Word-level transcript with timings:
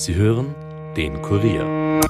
Sie 0.00 0.14
hören 0.14 0.54
den 0.96 1.20
Kurier. 1.20 2.00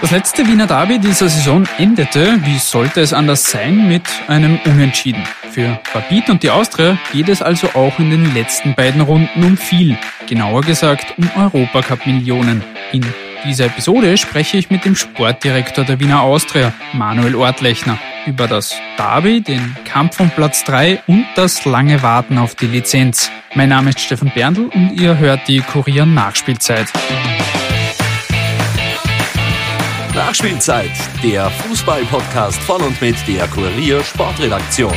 Das 0.00 0.10
letzte 0.10 0.44
Wiener 0.48 0.66
Derby 0.66 0.98
dieser 0.98 1.28
Saison 1.28 1.68
endete, 1.78 2.40
wie 2.44 2.58
sollte 2.58 3.00
es 3.00 3.12
anders 3.12 3.48
sein, 3.48 3.86
mit 3.86 4.02
einem 4.26 4.58
Unentschieden. 4.64 5.22
Für 5.52 5.78
Rapid 5.94 6.30
und 6.30 6.42
die 6.42 6.50
Austria 6.50 6.98
geht 7.12 7.28
es 7.28 7.42
also 7.42 7.68
auch 7.74 7.96
in 8.00 8.10
den 8.10 8.34
letzten 8.34 8.74
beiden 8.74 9.00
Runden 9.00 9.44
um 9.44 9.56
viel, 9.56 9.96
genauer 10.26 10.62
gesagt 10.62 11.14
um 11.16 11.30
Europacup-Millionen. 11.36 12.64
In 12.90 13.06
dieser 13.46 13.66
Episode 13.66 14.16
spreche 14.16 14.56
ich 14.56 14.68
mit 14.68 14.84
dem 14.84 14.96
Sportdirektor 14.96 15.84
der 15.84 16.00
Wiener 16.00 16.22
Austria, 16.22 16.72
Manuel 16.92 17.36
Ortlechner, 17.36 18.00
über 18.26 18.46
das 18.46 18.74
Derby, 18.96 19.40
den 19.40 19.76
Kampf 19.84 20.20
um 20.20 20.30
Platz 20.30 20.64
3 20.64 21.02
und 21.06 21.26
das 21.36 21.64
lange 21.64 22.02
Warten 22.02 22.38
auf 22.38 22.54
die 22.54 22.66
Lizenz. 22.66 23.30
Mein 23.54 23.68
Name 23.68 23.90
ist 23.90 24.00
Stefan 24.00 24.32
Berndl 24.34 24.70
und 24.74 25.00
ihr 25.00 25.18
hört 25.18 25.46
die 25.48 25.60
Kurier 25.60 26.06
Nachspielzeit. 26.06 26.88
Nachspielzeit, 30.14 30.92
der 31.22 31.50
Fußball-Podcast 31.50 32.60
von 32.62 32.82
und 32.82 33.00
mit 33.00 33.16
der 33.26 33.48
Kurier 33.48 34.02
Sportredaktion. 34.02 34.94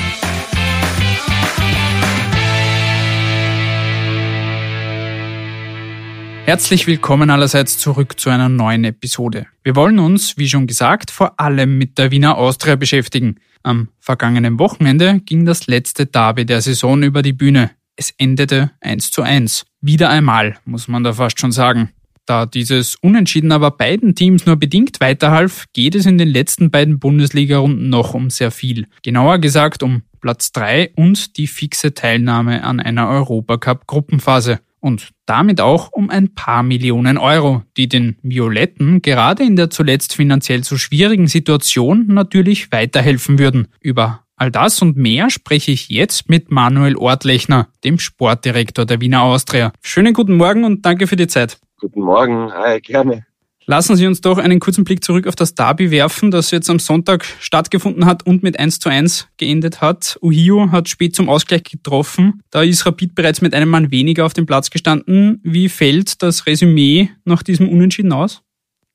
Herzlich 6.48 6.88
willkommen 6.88 7.30
allerseits 7.30 7.78
zurück 7.78 8.18
zu 8.18 8.30
einer 8.30 8.48
neuen 8.48 8.86
Episode. 8.86 9.48
Wir 9.66 9.76
wollen 9.76 10.00
uns, 10.00 10.38
wie 10.38 10.48
schon 10.48 10.66
gesagt, 10.66 11.12
vor 11.12 11.38
allem 11.42 11.78
mit 11.78 11.98
der 11.98 12.10
Wiener 12.10 12.38
Austria 12.38 12.78
beschäftigen. 12.78 13.36
Am 13.64 13.90
vergangenen 14.00 14.58
Wochenende 14.58 15.20
ging 15.26 15.46
das 15.46 15.68
letzte 15.68 16.06
Derby 16.06 16.46
der 16.46 16.62
Saison 16.62 17.04
über 17.04 17.22
die 17.22 17.34
Bühne. 17.34 17.72
Es 17.98 18.14
endete 18.18 18.72
1 18.80 19.12
zu 19.12 19.24
1. 19.24 19.66
Wieder 19.82 20.10
einmal, 20.10 20.58
muss 20.64 20.88
man 20.88 21.04
da 21.04 21.12
fast 21.12 21.38
schon 21.38 21.52
sagen. 21.52 21.90
Da 22.26 22.46
dieses 22.46 22.96
Unentschieden 22.96 23.52
aber 23.52 23.72
beiden 23.72 24.16
Teams 24.16 24.46
nur 24.46 24.56
bedingt 24.56 25.02
weiterhalf, 25.02 25.66
geht 25.74 25.96
es 25.96 26.06
in 26.06 26.18
den 26.18 26.30
letzten 26.30 26.72
beiden 26.72 26.98
Bundesliga-Runden 26.98 27.90
noch 27.90 28.14
um 28.14 28.30
sehr 28.30 28.52
viel. 28.52 28.88
Genauer 29.04 29.40
gesagt 29.40 29.84
um 29.84 30.04
Platz 30.22 30.54
3 30.54 30.92
und 30.96 31.36
die 31.36 31.48
fixe 31.48 31.94
Teilnahme 31.94 32.64
an 32.64 32.80
einer 32.80 33.10
Europacup-Gruppenphase 33.10 34.60
und 34.88 35.12
damit 35.28 35.62
auch 35.62 35.92
um 35.92 36.10
ein 36.10 36.34
paar 36.34 36.64
Millionen 36.64 37.20
Euro, 37.20 37.62
die 37.76 37.88
den 37.88 38.18
Violetten 38.24 39.04
gerade 39.04 39.44
in 39.44 39.56
der 39.56 39.70
zuletzt 39.70 40.16
finanziell 40.16 40.64
so 40.64 40.78
schwierigen 40.78 41.28
Situation 41.28 42.08
natürlich 42.08 42.72
weiterhelfen 42.72 43.38
würden. 43.38 43.68
Über 43.82 44.24
all 44.36 44.50
das 44.50 44.82
und 44.82 44.98
mehr 44.98 45.30
spreche 45.30 45.72
ich 45.72 45.90
jetzt 45.90 46.30
mit 46.30 46.50
Manuel 46.50 46.96
Ortlechner, 46.96 47.68
dem 47.84 48.00
Sportdirektor 48.00 48.86
der 48.86 49.02
Wiener 49.02 49.22
Austria. 49.22 49.74
Schönen 49.84 50.14
guten 50.14 50.38
Morgen 50.38 50.64
und 50.64 50.86
danke 50.86 51.06
für 51.06 51.16
die 51.16 51.28
Zeit. 51.28 51.60
Guten 51.80 52.02
Morgen, 52.02 52.52
hi, 52.52 52.80
gerne. 52.80 53.27
Lassen 53.70 53.98
Sie 53.98 54.08
uns 54.08 54.22
doch 54.22 54.38
einen 54.38 54.62
kurzen 54.62 54.86
Blick 54.86 55.04
zurück 55.04 55.28
auf 55.28 55.36
das 55.36 55.54
Derby 55.54 55.92
werfen, 55.92 56.32
das 56.32 56.52
jetzt 56.52 56.70
am 56.70 56.80
Sonntag 56.80 57.26
stattgefunden 57.26 58.06
hat 58.06 58.26
und 58.26 58.42
mit 58.42 58.58
1 58.58 58.80
zu 58.80 58.88
1 58.88 59.28
geendet 59.36 59.82
hat. 59.82 60.18
Uhio 60.22 60.72
hat 60.72 60.88
spät 60.88 61.14
zum 61.14 61.28
Ausgleich 61.28 61.64
getroffen. 61.64 62.42
Da 62.50 62.62
ist 62.64 62.86
Rapid 62.86 63.14
bereits 63.14 63.42
mit 63.42 63.54
einem 63.54 63.70
Mann 63.70 63.92
weniger 63.92 64.26
auf 64.26 64.34
dem 64.34 64.46
Platz 64.46 64.70
gestanden. 64.70 65.42
Wie 65.44 65.68
fällt 65.68 66.24
das 66.24 66.48
Resümee 66.48 67.10
nach 67.26 67.44
diesem 67.44 67.68
Unentschieden 67.68 68.14
aus? 68.14 68.42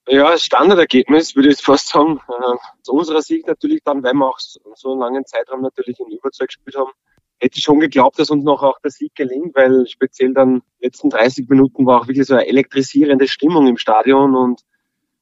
Ja, 0.08 0.38
Standardergebnis 0.38 1.36
würde 1.36 1.50
ich 1.50 1.60
fast 1.60 1.88
sagen. 1.88 2.18
Äh, 2.26 2.56
zu 2.82 2.92
unserer 2.92 3.20
Sicht 3.20 3.46
natürlich 3.46 3.82
dann, 3.84 4.02
weil 4.02 4.14
wir 4.14 4.26
auch 4.26 4.38
so 4.38 4.92
einen 4.92 5.00
langen 5.00 5.26
Zeitraum 5.26 5.60
natürlich 5.60 6.00
in 6.00 6.16
Überzahl 6.16 6.46
gespielt 6.46 6.76
haben, 6.76 6.92
hätte 7.42 7.58
ich 7.58 7.64
schon 7.64 7.80
geglaubt, 7.80 8.20
dass 8.20 8.30
uns 8.30 8.44
noch 8.44 8.62
auch 8.62 8.78
der 8.80 8.92
Sieg 8.92 9.16
gelingt, 9.16 9.56
weil 9.56 9.84
speziell 9.88 10.32
dann 10.32 10.62
letzten 10.80 11.10
30 11.10 11.48
Minuten 11.48 11.84
war 11.84 12.00
auch 12.00 12.06
wirklich 12.06 12.26
so 12.26 12.34
eine 12.34 12.46
elektrisierende 12.46 13.26
Stimmung 13.26 13.66
im 13.66 13.76
Stadion 13.76 14.36
und 14.36 14.62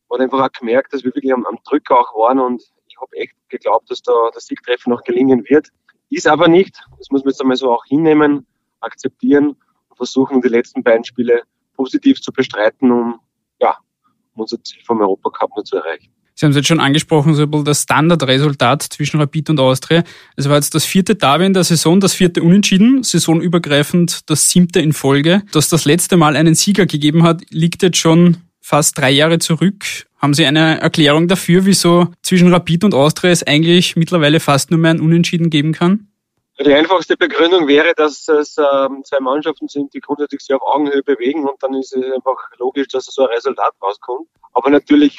man 0.08 0.20
hat 0.20 0.24
einfach 0.24 0.44
auch 0.44 0.52
gemerkt, 0.52 0.92
dass 0.92 1.02
wir 1.02 1.14
wirklich 1.14 1.32
am, 1.32 1.46
am 1.46 1.58
Drücker 1.64 1.98
auch 1.98 2.14
waren 2.18 2.38
und 2.38 2.62
ich 2.88 2.96
habe 3.00 3.16
echt 3.16 3.32
geglaubt, 3.48 3.90
dass 3.90 4.02
da 4.02 4.12
der 4.34 4.40
Siegtreffer 4.40 4.90
noch 4.90 5.02
gelingen 5.02 5.44
wird. 5.48 5.68
Ist 6.10 6.28
aber 6.28 6.46
nicht. 6.48 6.78
Das 6.98 7.10
muss 7.10 7.24
man 7.24 7.30
jetzt 7.30 7.40
einmal 7.40 7.56
so 7.56 7.72
auch 7.72 7.86
hinnehmen, 7.86 8.46
akzeptieren 8.80 9.56
und 9.88 9.96
versuchen, 9.96 10.42
die 10.42 10.48
letzten 10.48 10.82
beiden 10.82 11.04
Spiele 11.04 11.44
positiv 11.74 12.20
zu 12.20 12.32
bestreiten, 12.32 12.90
um, 12.90 13.20
ja, 13.62 13.78
um 14.34 14.42
unser 14.42 14.62
Ziel 14.62 14.82
vom 14.84 15.00
Europacup 15.00 15.56
noch 15.56 15.64
zu 15.64 15.76
erreichen. 15.76 16.12
Sie 16.34 16.46
haben 16.46 16.50
es 16.50 16.56
jetzt 16.56 16.68
schon 16.68 16.80
angesprochen, 16.80 17.34
so 17.34 17.46
das 17.46 17.82
Standardresultat 17.82 18.82
zwischen 18.82 19.20
Rapid 19.20 19.50
und 19.50 19.60
Austria. 19.60 20.04
Es 20.36 20.48
war 20.48 20.56
jetzt 20.56 20.74
das 20.74 20.84
vierte 20.84 21.14
Derby 21.14 21.46
in 21.46 21.52
der 21.52 21.64
Saison, 21.64 22.00
das 22.00 22.14
vierte 22.14 22.42
Unentschieden, 22.42 23.02
saisonübergreifend 23.02 24.30
das 24.30 24.48
siebte 24.48 24.80
in 24.80 24.92
Folge. 24.92 25.42
Dass 25.52 25.68
das 25.68 25.84
letzte 25.84 26.16
Mal 26.16 26.36
einen 26.36 26.54
Sieger 26.54 26.86
gegeben 26.86 27.24
hat, 27.24 27.42
liegt 27.50 27.82
jetzt 27.82 27.98
schon 27.98 28.38
fast 28.60 28.96
drei 28.98 29.10
Jahre 29.10 29.38
zurück. 29.38 29.84
Haben 30.18 30.34
Sie 30.34 30.44
eine 30.46 30.80
Erklärung 30.80 31.28
dafür, 31.28 31.64
wieso 31.64 32.08
zwischen 32.22 32.52
Rapid 32.52 32.84
und 32.84 32.94
Austria 32.94 33.30
es 33.30 33.46
eigentlich 33.46 33.96
mittlerweile 33.96 34.38
fast 34.38 34.70
nur 34.70 34.78
mehr 34.78 34.92
ein 34.92 35.00
Unentschieden 35.00 35.50
geben 35.50 35.72
kann? 35.72 36.08
Die 36.58 36.74
einfachste 36.74 37.16
Begründung 37.16 37.68
wäre, 37.68 37.94
dass 37.96 38.28
es 38.28 38.58
ähm, 38.58 39.02
zwei 39.04 39.18
Mannschaften 39.20 39.66
sind, 39.66 39.94
die 39.94 40.00
grundsätzlich 40.00 40.42
sich 40.42 40.54
auf 40.54 40.60
Augenhöhe 40.60 41.02
bewegen 41.02 41.48
und 41.48 41.62
dann 41.62 41.72
ist 41.72 41.96
es 41.96 42.04
einfach 42.04 42.36
logisch, 42.58 42.88
dass 42.88 43.06
so 43.06 43.22
ein 43.22 43.28
Resultat 43.28 43.72
rauskommt. 43.82 44.28
Aber 44.52 44.68
natürlich 44.68 45.18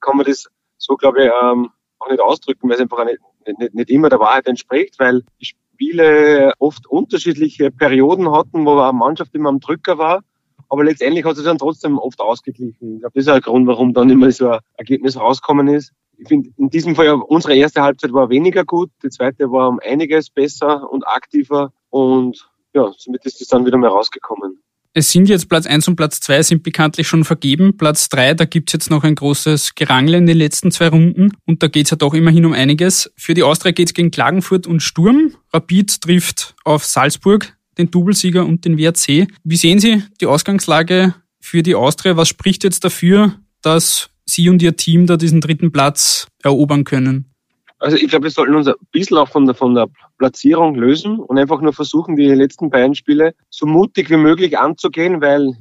kann 0.00 0.16
man 0.16 0.26
das 0.26 0.48
so, 0.78 0.96
glaube 0.96 1.24
ich, 1.24 1.30
ähm, 1.42 1.70
auch 1.98 2.10
nicht 2.10 2.20
ausdrücken, 2.20 2.68
weil 2.68 2.76
es 2.76 2.80
einfach 2.80 3.04
nicht, 3.04 3.20
nicht, 3.58 3.74
nicht 3.74 3.90
immer 3.90 4.08
der 4.08 4.20
Wahrheit 4.20 4.46
entspricht, 4.46 4.98
weil 4.98 5.22
die 5.40 5.46
Spiele 5.46 6.52
oft 6.58 6.86
unterschiedliche 6.86 7.70
Perioden 7.70 8.30
hatten, 8.32 8.64
wo 8.66 8.78
eine 8.78 8.92
Mannschaft 8.92 9.34
immer 9.34 9.48
am 9.48 9.60
Drücker 9.60 9.98
war. 9.98 10.22
Aber 10.68 10.84
letztendlich 10.84 11.24
hat 11.24 11.36
es 11.36 11.44
dann 11.44 11.58
trotzdem 11.58 11.98
oft 11.98 12.20
ausgeglichen. 12.20 12.94
Ich 12.94 13.00
glaube, 13.00 13.12
das 13.14 13.26
ist 13.26 13.28
ein 13.28 13.40
Grund, 13.40 13.66
warum 13.66 13.92
dann 13.92 14.08
immer 14.08 14.30
so 14.30 14.50
ein 14.50 14.60
Ergebnis 14.76 15.18
rauskommen 15.18 15.68
ist. 15.68 15.92
Ich 16.16 16.28
finde, 16.28 16.50
in 16.58 16.68
diesem 16.68 16.94
Fall, 16.94 17.12
unsere 17.14 17.56
erste 17.56 17.82
Halbzeit 17.82 18.12
war 18.12 18.28
weniger 18.28 18.64
gut, 18.64 18.90
die 19.02 19.08
zweite 19.08 19.50
war 19.50 19.68
um 19.68 19.80
einiges 19.82 20.28
besser 20.30 20.90
und 20.90 21.06
aktiver 21.08 21.72
und 21.88 22.50
ja, 22.74 22.92
somit 22.96 23.24
ist 23.24 23.40
es 23.40 23.48
dann 23.48 23.66
wieder 23.66 23.78
mehr 23.78 23.90
rausgekommen. 23.90 24.59
Es 24.92 25.12
sind 25.12 25.28
jetzt 25.28 25.48
Platz 25.48 25.66
1 25.66 25.86
und 25.86 25.94
Platz 25.94 26.18
2 26.18 26.42
sind 26.42 26.62
bekanntlich 26.64 27.06
schon 27.06 27.22
vergeben. 27.22 27.76
Platz 27.76 28.08
3, 28.08 28.34
da 28.34 28.44
gibt's 28.44 28.72
jetzt 28.72 28.90
noch 28.90 29.04
ein 29.04 29.14
großes 29.14 29.76
Gerangel 29.76 30.14
in 30.14 30.26
den 30.26 30.36
letzten 30.36 30.72
zwei 30.72 30.88
Runden 30.88 31.30
und 31.46 31.62
da 31.62 31.68
geht's 31.68 31.90
ja 31.90 31.96
doch 31.96 32.12
immerhin 32.12 32.44
um 32.44 32.52
einiges. 32.52 33.12
Für 33.16 33.34
die 33.34 33.44
Austria 33.44 33.70
geht's 33.70 33.94
gegen 33.94 34.10
Klagenfurt 34.10 34.66
und 34.66 34.82
Sturm. 34.82 35.36
Rapid 35.52 36.00
trifft 36.00 36.56
auf 36.64 36.84
Salzburg, 36.84 37.56
den 37.78 37.92
Doublesieger 37.92 38.44
und 38.44 38.64
den 38.64 38.78
WRC. 38.78 39.28
Wie 39.44 39.56
sehen 39.56 39.78
Sie 39.78 40.02
die 40.20 40.26
Ausgangslage 40.26 41.14
für 41.38 41.62
die 41.62 41.76
Austria? 41.76 42.16
Was 42.16 42.28
spricht 42.28 42.64
jetzt 42.64 42.84
dafür, 42.84 43.36
dass 43.62 44.10
Sie 44.26 44.48
und 44.48 44.60
Ihr 44.60 44.76
Team 44.76 45.06
da 45.06 45.16
diesen 45.16 45.40
dritten 45.40 45.70
Platz 45.70 46.26
erobern 46.42 46.82
können? 46.82 47.29
Also 47.80 47.96
ich 47.96 48.08
glaube, 48.08 48.24
wir 48.24 48.30
sollten 48.30 48.54
uns 48.54 48.68
ein 48.68 48.74
bisschen 48.92 49.16
auch 49.16 49.28
von 49.28 49.46
der, 49.46 49.54
von 49.54 49.74
der 49.74 49.88
Platzierung 50.18 50.74
lösen 50.74 51.18
und 51.18 51.38
einfach 51.38 51.62
nur 51.62 51.72
versuchen, 51.72 52.14
die 52.14 52.26
letzten 52.28 52.68
beiden 52.68 52.94
Spiele 52.94 53.34
so 53.48 53.66
mutig 53.66 54.10
wie 54.10 54.18
möglich 54.18 54.58
anzugehen, 54.58 55.22
weil 55.22 55.56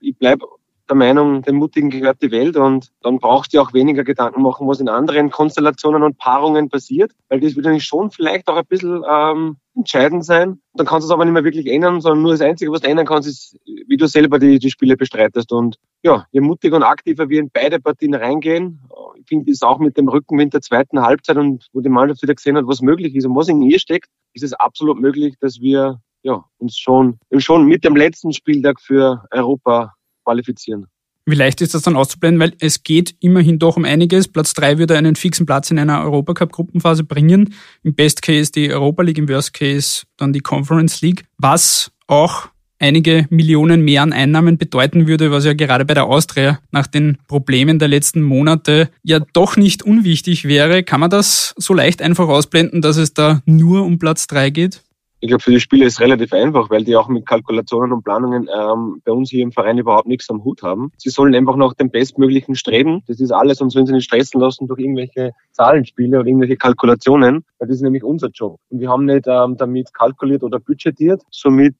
ich 0.00 0.16
bleibe 0.16 0.46
der 0.88 0.96
Meinung, 0.96 1.42
den 1.42 1.56
Mutigen 1.56 1.90
gehört 1.90 2.20
die 2.22 2.30
Welt 2.30 2.56
und 2.56 2.92
dann 3.02 3.18
brauchst 3.18 3.54
du 3.54 3.60
auch 3.60 3.72
weniger 3.72 4.04
Gedanken 4.04 4.42
machen, 4.42 4.68
was 4.68 4.80
in 4.80 4.88
anderen 4.88 5.30
Konstellationen 5.30 6.02
und 6.02 6.18
Paarungen 6.18 6.68
passiert, 6.68 7.12
weil 7.28 7.40
das 7.40 7.56
wird 7.56 7.64
nämlich 7.64 7.84
schon 7.84 8.10
vielleicht 8.10 8.48
auch 8.48 8.56
ein 8.56 8.66
bisschen 8.66 9.02
ähm, 9.10 9.56
entscheidend 9.74 10.24
sein. 10.24 10.60
Dann 10.74 10.86
kannst 10.86 11.04
du 11.04 11.08
es 11.08 11.12
aber 11.12 11.24
nicht 11.24 11.32
mehr 11.32 11.44
wirklich 11.44 11.66
ändern, 11.66 12.00
sondern 12.00 12.22
nur 12.22 12.32
das 12.32 12.42
Einzige, 12.42 12.70
was 12.70 12.82
du 12.82 12.88
ändern 12.88 13.06
kannst, 13.06 13.28
ist, 13.28 13.58
wie 13.64 13.96
du 13.96 14.06
selber 14.06 14.38
die, 14.38 14.58
die 14.58 14.70
Spiele 14.70 14.96
bestreitest. 14.96 15.52
Und 15.52 15.76
ja, 16.02 16.26
je 16.32 16.40
mutiger 16.40 16.76
und 16.76 16.82
aktiver 16.82 17.28
wir 17.28 17.40
in 17.40 17.50
beide 17.50 17.80
Partien 17.80 18.14
reingehen, 18.14 18.80
ich 19.16 19.26
finde 19.26 19.50
es 19.50 19.62
auch 19.62 19.78
mit 19.78 19.96
dem 19.96 20.08
Rückenwind 20.08 20.52
der 20.52 20.60
zweiten 20.60 21.00
Halbzeit 21.00 21.38
und 21.38 21.66
wo 21.72 21.80
die 21.80 21.88
Mannschaft 21.88 22.22
wieder 22.22 22.34
gesehen 22.34 22.56
hat, 22.56 22.66
was 22.66 22.82
möglich 22.82 23.14
ist 23.14 23.24
und 23.24 23.36
was 23.36 23.48
in 23.48 23.62
ihr 23.62 23.78
steckt, 23.78 24.10
ist 24.34 24.42
es 24.42 24.52
absolut 24.52 25.00
möglich, 25.00 25.36
dass 25.40 25.60
wir 25.60 26.00
ja, 26.22 26.44
uns 26.58 26.78
schon, 26.78 27.18
schon 27.38 27.66
mit 27.66 27.84
dem 27.84 27.96
letzten 27.96 28.32
Spieltag 28.32 28.80
für 28.80 29.24
Europa 29.30 29.94
qualifizieren. 30.24 30.86
Wie 31.26 31.36
leicht 31.36 31.62
ist 31.62 31.74
das 31.74 31.82
dann 31.82 31.96
auszublenden? 31.96 32.40
Weil 32.40 32.52
es 32.60 32.82
geht 32.82 33.14
immerhin 33.20 33.58
doch 33.58 33.78
um 33.78 33.84
einiges. 33.84 34.28
Platz 34.28 34.52
drei 34.52 34.78
würde 34.78 34.98
einen 34.98 35.16
fixen 35.16 35.46
Platz 35.46 35.70
in 35.70 35.78
einer 35.78 36.02
Europacup-Gruppenphase 36.02 37.04
bringen. 37.04 37.54
Im 37.82 37.94
Best 37.94 38.20
Case 38.20 38.52
die 38.52 38.70
Europa 38.70 39.02
League, 39.02 39.18
im 39.18 39.28
Worst 39.28 39.54
Case 39.54 40.04
dann 40.18 40.34
die 40.34 40.40
Conference 40.40 41.00
League. 41.00 41.24
Was 41.38 41.90
auch 42.08 42.48
einige 42.78 43.26
Millionen 43.30 43.82
mehr 43.82 44.02
an 44.02 44.12
Einnahmen 44.12 44.58
bedeuten 44.58 45.06
würde, 45.06 45.30
was 45.30 45.46
ja 45.46 45.54
gerade 45.54 45.86
bei 45.86 45.94
der 45.94 46.04
Austria 46.04 46.58
nach 46.70 46.86
den 46.86 47.16
Problemen 47.26 47.78
der 47.78 47.88
letzten 47.88 48.20
Monate 48.20 48.90
ja 49.02 49.20
doch 49.32 49.56
nicht 49.56 49.82
unwichtig 49.82 50.44
wäre. 50.44 50.82
Kann 50.82 51.00
man 51.00 51.08
das 51.08 51.54
so 51.56 51.72
leicht 51.72 52.02
einfach 52.02 52.28
ausblenden, 52.28 52.82
dass 52.82 52.98
es 52.98 53.14
da 53.14 53.40
nur 53.46 53.84
um 53.84 53.98
Platz 53.98 54.26
drei 54.26 54.50
geht? 54.50 54.82
Ich 55.24 55.28
glaube, 55.28 55.42
für 55.42 55.52
die 55.52 55.60
Spieler 55.60 55.86
ist 55.86 55.94
es 55.94 56.00
relativ 56.00 56.34
einfach, 56.34 56.68
weil 56.68 56.84
die 56.84 56.94
auch 56.96 57.08
mit 57.08 57.24
Kalkulationen 57.24 57.94
und 57.94 58.04
Planungen 58.04 58.46
ähm, 58.54 59.00
bei 59.06 59.10
uns 59.10 59.30
hier 59.30 59.42
im 59.42 59.52
Verein 59.52 59.78
überhaupt 59.78 60.06
nichts 60.06 60.28
am 60.28 60.44
Hut 60.44 60.62
haben. 60.62 60.92
Sie 60.98 61.08
sollen 61.08 61.34
einfach 61.34 61.56
nach 61.56 61.72
dem 61.72 61.90
Bestmöglichen 61.90 62.54
streben. 62.56 63.02
Das 63.06 63.20
ist 63.20 63.30
alles 63.30 63.62
und 63.62 63.70
sollen 63.70 63.86
sie 63.86 63.94
nicht 63.94 64.04
stressen 64.04 64.38
lassen 64.38 64.68
durch 64.68 64.80
irgendwelche 64.80 65.32
Zahlenspiele 65.52 66.18
oder 66.18 66.28
irgendwelche 66.28 66.58
Kalkulationen, 66.58 67.42
weil 67.58 67.68
das 67.68 67.78
ist 67.78 67.82
nämlich 67.82 68.04
unser 68.04 68.28
Job. 68.34 68.60
Und 68.68 68.80
wir 68.80 68.90
haben 68.90 69.06
nicht 69.06 69.24
ähm, 69.26 69.56
damit 69.56 69.94
kalkuliert 69.94 70.42
oder 70.42 70.60
budgetiert. 70.60 71.22
Somit 71.30 71.74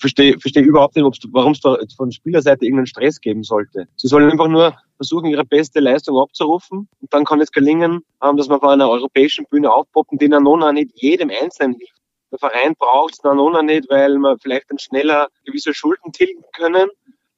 verstehe 0.00 0.36
verstehe 0.40 0.64
überhaupt 0.64 0.96
nicht, 0.96 1.28
warum 1.30 1.52
es 1.52 1.60
da 1.60 1.78
von 1.96 2.10
Spielerseite 2.10 2.64
irgendeinen 2.64 2.86
Stress 2.86 3.20
geben 3.20 3.44
sollte. 3.44 3.86
Sie 3.94 4.08
sollen 4.08 4.28
einfach 4.28 4.48
nur 4.48 4.74
versuchen, 4.96 5.26
ihre 5.26 5.44
beste 5.44 5.78
Leistung 5.78 6.18
abzurufen. 6.18 6.88
Und 7.00 7.14
dann 7.14 7.24
kann 7.24 7.40
es 7.40 7.52
gelingen, 7.52 8.00
ähm, 8.24 8.36
dass 8.36 8.48
man 8.48 8.58
auf 8.58 8.68
einer 8.68 8.90
europäischen 8.90 9.46
Bühne 9.48 9.70
aufpoppen, 9.70 10.18
die 10.18 10.26
Nanona 10.26 10.72
nicht 10.72 11.00
jedem 11.00 11.30
Einzelnen 11.30 11.74
hilft. 11.74 11.97
Der 12.30 12.38
Verein 12.38 12.74
braucht 12.78 13.14
es 13.14 13.22
Nanona 13.22 13.62
nicht, 13.62 13.88
weil 13.88 14.18
man 14.18 14.38
vielleicht 14.38 14.70
dann 14.70 14.78
schneller 14.78 15.28
gewisse 15.44 15.72
Schulden 15.72 16.12
tilgen 16.12 16.42
können. 16.54 16.88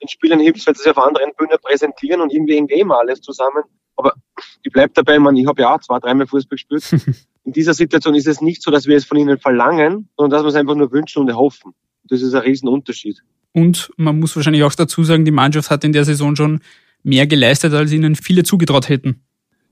Den 0.03 0.09
Spielern 0.09 0.41
hilft 0.41 0.59
es, 0.59 0.67
weil 0.67 0.75
sie 0.75 0.83
sich 0.83 0.91
auf 0.91 0.99
anderen 0.99 1.33
Bühnen 1.37 1.57
präsentieren 1.63 2.21
und 2.21 2.33
irgendwie 2.33 2.57
hängt 2.57 2.73
eh 2.73 2.81
immer 2.81 2.99
alles 2.99 3.21
zusammen. 3.21 3.63
Aber 3.97 4.15
ich 4.63 4.73
bleib 4.73 4.95
dabei, 4.95 5.19
man, 5.19 5.37
ich 5.37 5.47
habe 5.47 5.63
ja 5.63 5.75
auch 5.75 5.81
zwei, 5.81 5.99
dreimal 5.99 6.27
Fußball 6.27 6.57
gespielt. 6.57 6.85
In 7.45 7.53
dieser 7.53 7.75
Situation 7.75 8.15
ist 8.15 8.27
es 8.27 8.41
nicht 8.41 8.63
so, 8.63 8.71
dass 8.71 8.87
wir 8.87 8.97
es 8.97 9.05
von 9.05 9.19
ihnen 9.19 9.39
verlangen, 9.39 10.09
sondern 10.17 10.31
dass 10.31 10.43
wir 10.43 10.49
es 10.49 10.55
einfach 10.55 10.75
nur 10.75 10.91
wünschen 10.93 11.21
und 11.21 11.29
erhoffen. 11.29 11.73
Das 12.05 12.23
ist 12.23 12.35
ein 12.35 12.43
Riesenunterschied. 12.43 13.23
Und 13.53 13.91
man 13.97 14.19
muss 14.19 14.37
wahrscheinlich 14.37 14.63
auch 14.63 14.75
dazu 14.75 15.05
sagen, 15.05 15.25
die 15.25 15.31
Mannschaft 15.31 15.71
hat 15.71 15.85
in 15.85 15.93
der 15.93 16.05
Saison 16.05 16.37
schon 16.37 16.61
mehr 17.03 17.27
geleistet, 17.27 17.73
als 17.73 17.93
ihnen 17.93 18.15
viele 18.15 18.43
zugetraut 18.43 18.89
hätten. 18.89 19.23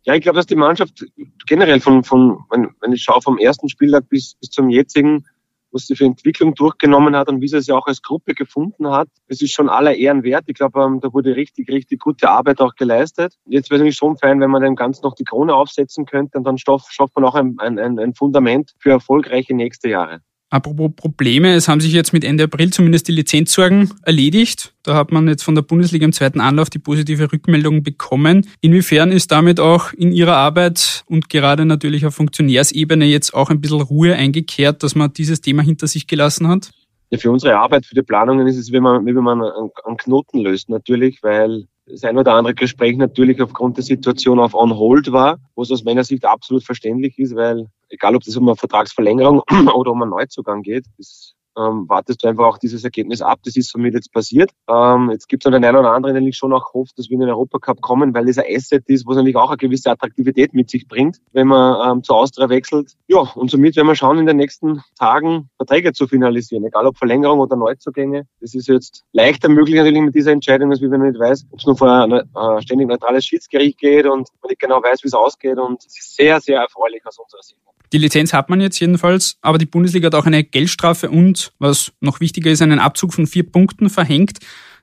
Ja, 0.08 0.14
ich 0.14 0.22
glaube, 0.22 0.36
dass 0.36 0.46
die 0.46 0.56
Mannschaft 0.56 1.04
generell 1.46 1.80
von, 1.80 2.02
von 2.02 2.38
wenn, 2.48 2.70
wenn 2.80 2.92
ich 2.92 3.02
schaue, 3.02 3.20
vom 3.20 3.36
ersten 3.36 3.68
Spieltag 3.68 4.08
bis, 4.08 4.36
bis 4.36 4.48
zum 4.48 4.70
jetzigen, 4.70 5.26
was 5.70 5.86
sie 5.86 5.96
für 5.96 6.06
Entwicklung 6.06 6.54
durchgenommen 6.54 7.14
hat 7.14 7.28
und 7.28 7.42
wie 7.42 7.48
sie 7.48 7.58
es 7.58 7.66
ja 7.66 7.76
auch 7.76 7.86
als 7.86 8.00
Gruppe 8.00 8.32
gefunden 8.32 8.90
hat, 8.90 9.10
das 9.28 9.42
ist 9.42 9.52
schon 9.52 9.68
aller 9.68 9.94
Ehren 9.94 10.22
wert. 10.22 10.44
Ich 10.46 10.54
glaube, 10.54 10.80
ähm, 10.80 11.00
da 11.00 11.12
wurde 11.12 11.36
richtig, 11.36 11.68
richtig 11.68 12.00
gute 12.00 12.30
Arbeit 12.30 12.62
auch 12.62 12.74
geleistet. 12.74 13.34
Jetzt 13.44 13.70
wäre 13.70 13.86
es 13.86 13.96
schon 13.96 14.16
fein, 14.16 14.40
wenn 14.40 14.50
man 14.50 14.62
dem 14.62 14.76
Ganzen 14.76 15.02
noch 15.02 15.14
die 15.14 15.24
Krone 15.24 15.54
aufsetzen 15.54 16.06
könnte 16.06 16.38
und 16.38 16.44
dann 16.44 16.56
schafft 16.56 17.14
man 17.14 17.26
auch 17.26 17.34
ein, 17.34 17.58
ein, 17.58 17.78
ein 17.78 18.14
Fundament 18.14 18.72
für 18.78 18.92
erfolgreiche 18.92 19.54
nächste 19.54 19.90
Jahre. 19.90 20.22
Apropos 20.50 20.90
Probleme, 20.96 21.54
es 21.54 21.68
haben 21.68 21.80
sich 21.80 21.92
jetzt 21.92 22.14
mit 22.14 22.24
Ende 22.24 22.44
April 22.44 22.72
zumindest 22.72 23.06
die 23.08 23.12
Lizenzsorgen 23.12 23.92
erledigt. 24.02 24.72
Da 24.82 24.94
hat 24.94 25.12
man 25.12 25.28
jetzt 25.28 25.42
von 25.42 25.54
der 25.54 25.60
Bundesliga 25.60 26.06
im 26.06 26.12
zweiten 26.14 26.40
Anlauf 26.40 26.70
die 26.70 26.78
positive 26.78 27.30
Rückmeldung 27.30 27.82
bekommen. 27.82 28.46
Inwiefern 28.62 29.12
ist 29.12 29.30
damit 29.30 29.60
auch 29.60 29.92
in 29.92 30.10
Ihrer 30.10 30.36
Arbeit 30.36 31.04
und 31.06 31.28
gerade 31.28 31.66
natürlich 31.66 32.06
auf 32.06 32.14
Funktionärsebene 32.14 33.04
jetzt 33.04 33.34
auch 33.34 33.50
ein 33.50 33.60
bisschen 33.60 33.82
Ruhe 33.82 34.14
eingekehrt, 34.14 34.82
dass 34.82 34.94
man 34.94 35.12
dieses 35.12 35.42
Thema 35.42 35.62
hinter 35.62 35.86
sich 35.86 36.06
gelassen 36.06 36.48
hat? 36.48 36.70
Ja, 37.10 37.18
für 37.18 37.30
unsere 37.30 37.58
Arbeit, 37.58 37.84
für 37.84 37.94
die 37.94 38.02
Planungen 38.02 38.46
ist 38.46 38.56
es, 38.56 38.72
wie 38.72 38.80
man, 38.80 39.04
wie 39.04 39.12
man 39.12 39.42
einen 39.42 39.96
Knoten 39.98 40.40
löst 40.40 40.70
natürlich, 40.70 41.22
weil 41.22 41.66
das 41.88 42.04
ein 42.04 42.18
oder 42.18 42.34
andere 42.34 42.54
Gespräch 42.54 42.96
natürlich 42.96 43.40
aufgrund 43.40 43.76
der 43.76 43.84
Situation 43.84 44.38
auf 44.38 44.54
on 44.54 44.76
hold 44.76 45.12
war, 45.12 45.38
was 45.54 45.70
aus 45.70 45.84
meiner 45.84 46.04
Sicht 46.04 46.24
absolut 46.24 46.64
verständlich 46.64 47.18
ist, 47.18 47.34
weil 47.34 47.66
egal 47.88 48.14
ob 48.14 48.22
das 48.22 48.36
um 48.36 48.48
eine 48.48 48.56
Vertragsverlängerung 48.56 49.42
oder 49.74 49.92
um 49.92 50.02
einen 50.02 50.10
Neuzugang 50.10 50.62
geht, 50.62 50.84
ist 50.98 51.34
ähm, 51.58 51.88
wartest 51.88 52.22
du 52.22 52.28
einfach 52.28 52.44
auch 52.44 52.58
dieses 52.58 52.84
Ergebnis 52.84 53.22
ab. 53.22 53.40
Das 53.44 53.56
ist 53.56 53.70
somit 53.70 53.94
jetzt 53.94 54.12
passiert. 54.12 54.50
Ähm, 54.68 55.10
jetzt 55.10 55.28
gibt 55.28 55.44
es 55.44 55.50
den 55.50 55.64
einen 55.64 55.76
oder 55.76 55.92
anderen, 55.92 56.24
der 56.24 56.32
schon 56.32 56.52
auch 56.52 56.72
hofft, 56.74 56.98
dass 56.98 57.08
wir 57.08 57.14
in 57.14 57.20
den 57.20 57.30
Europacup 57.30 57.80
kommen, 57.80 58.14
weil 58.14 58.26
das 58.26 58.38
ein 58.38 58.44
Asset 58.48 58.84
ist, 58.86 59.06
was 59.06 59.16
natürlich 59.16 59.36
auch 59.36 59.48
eine 59.48 59.56
gewisse 59.56 59.90
Attraktivität 59.90 60.54
mit 60.54 60.70
sich 60.70 60.86
bringt, 60.86 61.18
wenn 61.32 61.48
man 61.48 61.90
ähm, 61.98 62.02
zur 62.02 62.16
Austria 62.16 62.48
wechselt. 62.48 62.92
Ja, 63.06 63.18
und 63.18 63.50
somit 63.50 63.76
werden 63.76 63.88
wir 63.88 63.94
schauen, 63.94 64.18
in 64.18 64.26
den 64.26 64.36
nächsten 64.36 64.82
Tagen 64.98 65.48
Verträge 65.56 65.92
zu 65.92 66.06
finalisieren, 66.06 66.64
egal 66.64 66.86
ob 66.86 66.96
Verlängerung 66.96 67.40
oder 67.40 67.56
Neuzugänge. 67.56 68.26
Das 68.40 68.54
ist 68.54 68.68
jetzt 68.68 69.04
leichter 69.12 69.48
möglich 69.48 69.76
natürlich 69.76 70.00
mit 70.00 70.14
dieser 70.14 70.32
Entscheidung, 70.32 70.70
als 70.70 70.80
wenn 70.80 70.90
man 70.90 71.02
nicht 71.02 71.18
weiß, 71.18 71.46
ob 71.50 71.58
es 71.58 71.66
nur 71.66 71.76
vor 71.76 71.90
ein 71.90 72.12
äh, 72.12 72.62
ständig 72.62 72.88
neutrales 72.88 73.24
Schiedsgericht 73.24 73.78
geht 73.78 74.06
und 74.06 74.28
man 74.42 74.48
nicht 74.48 74.60
genau 74.60 74.82
weiß, 74.82 75.02
wie 75.02 75.08
es 75.08 75.14
ausgeht. 75.14 75.58
Und 75.58 75.84
es 75.84 75.98
ist 75.98 76.16
sehr, 76.16 76.40
sehr 76.40 76.60
erfreulich 76.60 77.04
aus 77.06 77.18
unserer 77.18 77.42
Sicht. 77.42 77.60
Die 77.92 77.98
Lizenz 77.98 78.32
hat 78.32 78.50
man 78.50 78.60
jetzt 78.60 78.78
jedenfalls, 78.80 79.38
aber 79.40 79.56
die 79.56 79.66
Bundesliga 79.66 80.06
hat 80.06 80.14
auch 80.14 80.26
eine 80.26 80.44
Geldstrafe 80.44 81.10
und, 81.10 81.52
was 81.58 81.92
noch 82.00 82.20
wichtiger 82.20 82.50
ist, 82.50 82.60
einen 82.60 82.80
Abzug 82.80 83.14
von 83.14 83.26
vier 83.26 83.50
Punkten 83.50 83.88
verhängt. 83.88 84.38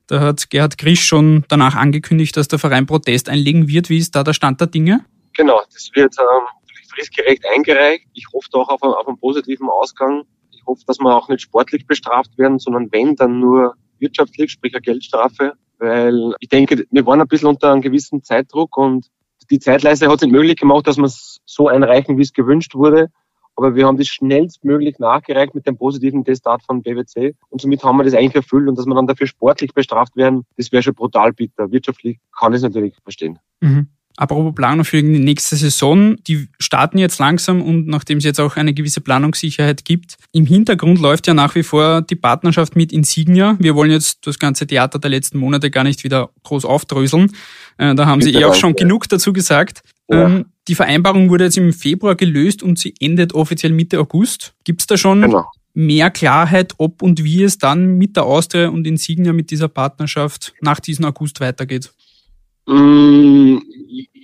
Da 0.08 0.20
hat 0.20 0.50
Gerhard 0.50 0.78
Grisch 0.78 1.04
schon 1.04 1.46
danach 1.48 1.76
angekündigt, 1.76 2.36
dass 2.38 2.48
der 2.48 2.60
Verein 2.60 2.86
Protest 2.86 3.30
einlegen 3.30 3.68
wird. 3.68 3.90
Wie 3.90 3.98
ist 3.98 4.16
da 4.16 4.24
der 4.24 4.34
Stand 4.34 4.60
der 4.60 4.68
Dinge? 4.68 5.06
Genau, 5.34 5.62
das 5.72 5.90
wird 5.94 6.16
ähm, 6.20 6.48
fristgerecht 6.94 7.44
eingereicht. 7.54 8.08
Ich 8.14 8.26
hoffe 8.34 8.48
doch 8.52 8.70
auf, 8.70 8.82
auf 8.82 9.08
einen 9.08 9.18
positiven 9.18 9.70
Ausgang. 9.70 10.24
Ich 10.52 10.64
hoffe, 10.66 10.84
dass 10.88 11.00
wir 11.00 11.16
auch 11.16 11.28
nicht 11.28 11.42
sportlich 11.42 11.86
bestraft 11.86 12.38
werden, 12.38 12.60
sondern 12.60 12.92
wenn, 12.92 13.16
dann 13.16 13.40
nur 13.40 13.76
wirtschaftlich, 14.00 14.52
sprich 14.52 14.74
eine 14.74 14.82
Geldstrafe. 14.82 15.54
Weil 15.78 16.34
ich 16.40 16.50
denke, 16.50 16.86
wir 16.90 17.06
waren 17.06 17.22
ein 17.22 17.28
bisschen 17.28 17.50
unter 17.50 17.72
einem 17.72 17.82
gewissen 17.82 18.24
Zeitdruck 18.24 18.78
und 18.78 19.08
die 19.50 19.60
Zeitleiste 19.60 20.08
hat 20.08 20.16
es 20.16 20.22
nicht 20.22 20.32
möglich 20.32 20.58
gemacht, 20.58 20.88
dass 20.88 20.98
wir 20.98 21.06
es 21.06 21.42
so 21.46 21.68
einreichen, 21.68 22.18
wie 22.18 22.22
es 22.22 22.34
gewünscht 22.34 22.76
wurde. 22.76 23.10
Aber 23.56 23.76
wir 23.76 23.88
haben 23.88 23.98
das 23.98 24.08
schnellstmöglich 24.08 25.00
nachgereicht 25.00 25.56
mit 25.56 25.66
dem 25.66 25.78
positiven 25.78 26.26
Testat 26.26 26.62
von 26.64 26.84
BWC. 26.84 27.36
Und 27.50 27.62
somit 27.62 27.84
haben 27.84 27.98
wir 27.98 28.04
das 28.04 28.14
eigentlich 28.14 28.36
erfüllt. 28.36 28.68
Und 28.68 28.78
dass 28.78 28.86
wir 28.86 28.96
dann 28.96 29.08
dafür 29.08 29.28
sportlich 29.28 29.74
bestraft 29.74 30.18
werden, 30.18 30.46
das 30.58 30.72
wäre 30.72 30.84
schon 30.84 30.94
brutal 30.94 31.32
bitter. 31.32 31.72
Wirtschaftlich 31.72 32.20
kann 32.38 32.52
ich 32.52 32.58
es 32.58 32.64
natürlich 32.64 32.96
verstehen. 33.02 33.40
Mhm. 33.62 33.88
Apropos 34.18 34.56
Planung 34.56 34.86
für 34.86 35.02
die 35.02 35.20
nächste 35.20 35.56
Saison, 35.56 36.16
die 36.28 36.48
starten 36.60 36.98
jetzt 36.98 37.20
langsam 37.20 37.62
und 37.62 37.88
nachdem 37.88 38.20
es 38.20 38.24
jetzt 38.24 38.40
auch 38.40 38.56
eine 38.56 38.74
gewisse 38.74 39.02
Planungssicherheit 39.02 39.84
gibt, 39.84 40.18
im 40.32 40.46
Hintergrund 40.46 41.00
läuft 41.00 41.28
ja 41.28 41.34
nach 41.34 41.56
wie 41.56 41.64
vor 41.64 42.02
die 42.02 42.16
Partnerschaft 42.16 42.76
mit 42.76 42.94
Insignia. 42.94 43.58
Wir 43.60 43.76
wollen 43.76 43.92
jetzt 43.92 44.26
das 44.26 44.40
ganze 44.40 44.68
Theater 44.68 45.00
der 45.00 45.10
letzten 45.10 45.38
Monate 45.38 45.70
gar 45.70 45.84
nicht 45.84 46.04
wieder 46.04 46.30
groß 46.44 46.64
aufdröseln. 46.64 47.32
Äh, 47.78 47.96
da 47.96 48.06
haben 48.06 48.22
Sie 48.22 48.34
eh 48.34 48.46
auch 48.46 48.56
schon 48.56 48.72
ja. 48.72 48.76
genug 48.76 49.10
dazu 49.10 49.34
gesagt. 49.34 49.82
Ja. 50.10 50.26
Ähm, 50.26 50.46
die 50.68 50.76
Vereinbarung 50.76 51.30
wurde 51.30 51.46
jetzt 51.46 51.58
im 51.58 51.74
Februar 51.74 52.16
gelöst 52.16 52.64
und 52.64 52.80
sie 52.80 52.94
endet 53.00 53.34
offiziell 53.34 53.72
Mitte 53.72 54.00
August. 54.00 54.54
Gibt 54.64 54.82
es 54.82 54.88
da 54.88 54.98
schon 54.98 55.22
genau. 55.22 55.46
mehr 55.74 56.10
Klarheit, 56.10 56.74
ob 56.78 57.02
und 57.02 57.24
wie 57.24 57.44
es 57.44 57.58
dann 57.58 57.98
mit 57.98 58.16
der 58.16 58.24
Austria 58.24 58.70
und 58.70 58.88
Insignia 58.88 59.34
mit 59.34 59.52
dieser 59.52 59.68
Partnerschaft 59.68 60.54
nach 60.62 60.80
diesem 60.80 61.06
August 61.06 61.40
weitergeht? 61.40 61.92
Mm, 62.68 63.60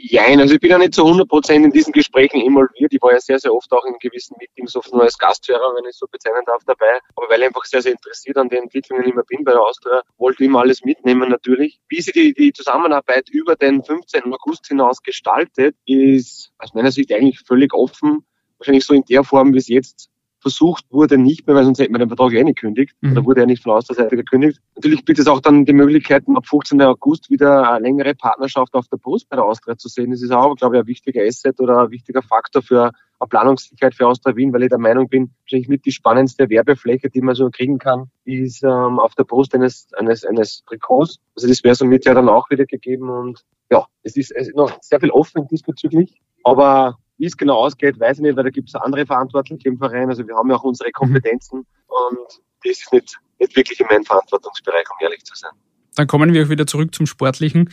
Jein, 0.03 0.41
also 0.41 0.55
ich 0.55 0.59
bin 0.59 0.71
ja 0.71 0.77
nicht 0.77 0.93
zu 0.95 1.03
100% 1.03 1.63
in 1.63 1.71
diesen 1.71 1.93
Gesprächen 1.93 2.41
involviert. 2.41 2.91
Ich 2.91 3.01
war 3.01 3.13
ja 3.13 3.19
sehr, 3.21 3.39
sehr 3.39 3.53
oft 3.53 3.71
auch 3.71 3.85
in 3.85 3.95
gewissen 3.99 4.35
Meetings, 4.39 4.75
oft 4.75 4.91
nur 4.91 5.03
als 5.03 5.17
Gasthörer, 5.17 5.73
wenn 5.75 5.89
ich 5.89 5.95
so 5.95 6.05
bezeichnen 6.11 6.43
darf, 6.45 6.63
dabei. 6.65 6.99
Aber 7.15 7.29
weil 7.29 7.39
ich 7.39 7.47
einfach 7.47 7.63
sehr, 7.63 7.81
sehr 7.81 7.93
interessiert 7.93 8.35
an 8.37 8.49
den 8.49 8.63
Entwicklungen 8.63 9.05
immer 9.05 9.23
bin 9.23 9.45
bei 9.45 9.51
der 9.51 9.61
Austria, 9.61 10.01
wollte 10.17 10.43
ich 10.43 10.49
immer 10.49 10.59
alles 10.59 10.83
mitnehmen 10.83 11.29
natürlich. 11.29 11.79
Wie 11.87 12.01
sich 12.01 12.13
die, 12.13 12.33
die 12.33 12.51
Zusammenarbeit 12.51 13.29
über 13.29 13.55
den 13.55 13.83
15. 13.83 14.33
August 14.33 14.67
hinaus 14.67 15.01
gestaltet, 15.01 15.77
ist 15.85 16.51
aus 16.57 16.73
meiner 16.73 16.91
Sicht 16.91 17.13
eigentlich 17.13 17.39
völlig 17.39 17.73
offen. 17.73 18.25
Wahrscheinlich 18.57 18.85
so 18.85 18.93
in 18.93 19.05
der 19.05 19.23
Form, 19.23 19.53
wie 19.53 19.59
es 19.59 19.69
jetzt 19.69 20.10
versucht 20.41 20.85
wurde 20.89 21.17
nicht 21.17 21.47
mehr, 21.47 21.55
weil 21.55 21.63
sonst 21.63 21.79
hätte 21.79 21.91
man 21.91 21.99
den 21.99 22.09
Vertrag 22.09 22.33
eh 22.33 22.43
nicht 22.43 22.57
gekündigt. 22.57 22.95
Mhm. 23.01 23.11
Oder 23.11 23.25
wurde 23.25 23.41
er 23.41 23.47
nicht 23.47 23.63
von 23.63 23.79
der 23.79 23.95
Seite 23.95 24.15
gekündigt. 24.15 24.59
Natürlich 24.75 25.05
bietet 25.05 25.25
es 25.25 25.27
auch 25.27 25.39
dann 25.39 25.65
die 25.65 25.73
Möglichkeit, 25.73 26.23
ab 26.33 26.45
15. 26.45 26.81
August 26.81 27.29
wieder 27.29 27.71
eine 27.71 27.83
längere 27.83 28.15
Partnerschaft 28.15 28.73
auf 28.73 28.87
der 28.87 28.97
Brust 28.97 29.29
bei 29.29 29.35
der 29.35 29.45
Austria 29.45 29.77
zu 29.77 29.87
sehen. 29.87 30.11
Das 30.11 30.21
ist 30.21 30.31
auch, 30.31 30.55
glaube 30.55 30.77
ich, 30.77 30.81
ein 30.81 30.87
wichtiger 30.87 31.23
Asset 31.23 31.59
oder 31.59 31.83
ein 31.83 31.91
wichtiger 31.91 32.21
Faktor 32.21 32.61
für 32.61 32.91
eine 33.19 33.27
Planungssicherheit 33.29 33.93
für 33.93 34.07
Austria 34.07 34.35
Wien, 34.35 34.51
weil 34.51 34.63
ich 34.63 34.69
der 34.69 34.79
Meinung 34.79 35.07
bin, 35.07 35.31
wahrscheinlich 35.43 35.69
mit 35.69 35.85
die 35.85 35.91
spannendste 35.91 36.49
Werbefläche, 36.49 37.09
die 37.09 37.21
man 37.21 37.35
so 37.35 37.49
kriegen 37.51 37.77
kann, 37.77 38.09
ist 38.25 38.63
ähm, 38.63 38.99
auf 38.99 39.13
der 39.13 39.25
Brust 39.25 39.53
eines, 39.53 39.87
eines, 39.93 40.25
eines 40.25 40.63
Trikots. 40.65 41.19
Also 41.35 41.47
das 41.47 41.63
wäre 41.63 41.75
somit 41.75 42.05
ja 42.05 42.15
dann 42.15 42.29
auch 42.29 42.49
wieder 42.49 42.65
gegeben 42.65 43.09
und 43.09 43.43
ja, 43.69 43.85
es 44.03 44.17
ist, 44.17 44.31
es 44.31 44.47
ist 44.47 44.55
noch 44.55 44.71
sehr 44.81 44.99
viel 44.99 45.11
offen 45.11 45.47
diesbezüglich. 45.47 46.19
Aber 46.43 46.97
wie 47.21 47.27
es 47.27 47.37
genau 47.37 47.57
ausgeht, 47.57 47.99
weiß 47.99 48.17
ich 48.17 48.23
nicht, 48.23 48.35
weil 48.35 48.45
da 48.45 48.49
gibt 48.49 48.69
es 48.69 48.73
andere 48.73 49.05
Verantwortliche 49.05 49.69
im 49.69 49.77
Verein. 49.77 50.09
Also 50.09 50.27
wir 50.27 50.35
haben 50.35 50.49
ja 50.49 50.55
auch 50.55 50.63
unsere 50.63 50.89
mhm. 50.89 50.93
Kompetenzen 50.93 51.59
und 51.59 52.41
das 52.63 52.79
ist 52.79 52.91
nicht, 52.91 53.19
nicht 53.37 53.55
wirklich 53.55 53.79
in 53.79 53.85
meinem 53.85 54.03
Verantwortungsbereich, 54.03 54.85
um 54.89 54.97
ehrlich 55.05 55.23
zu 55.23 55.35
sein. 55.35 55.51
Dann 55.95 56.07
kommen 56.07 56.33
wir 56.33 56.45
auch 56.45 56.49
wieder 56.49 56.67
zurück 56.67 56.95
zum 56.95 57.05
Sportlichen. 57.05 57.69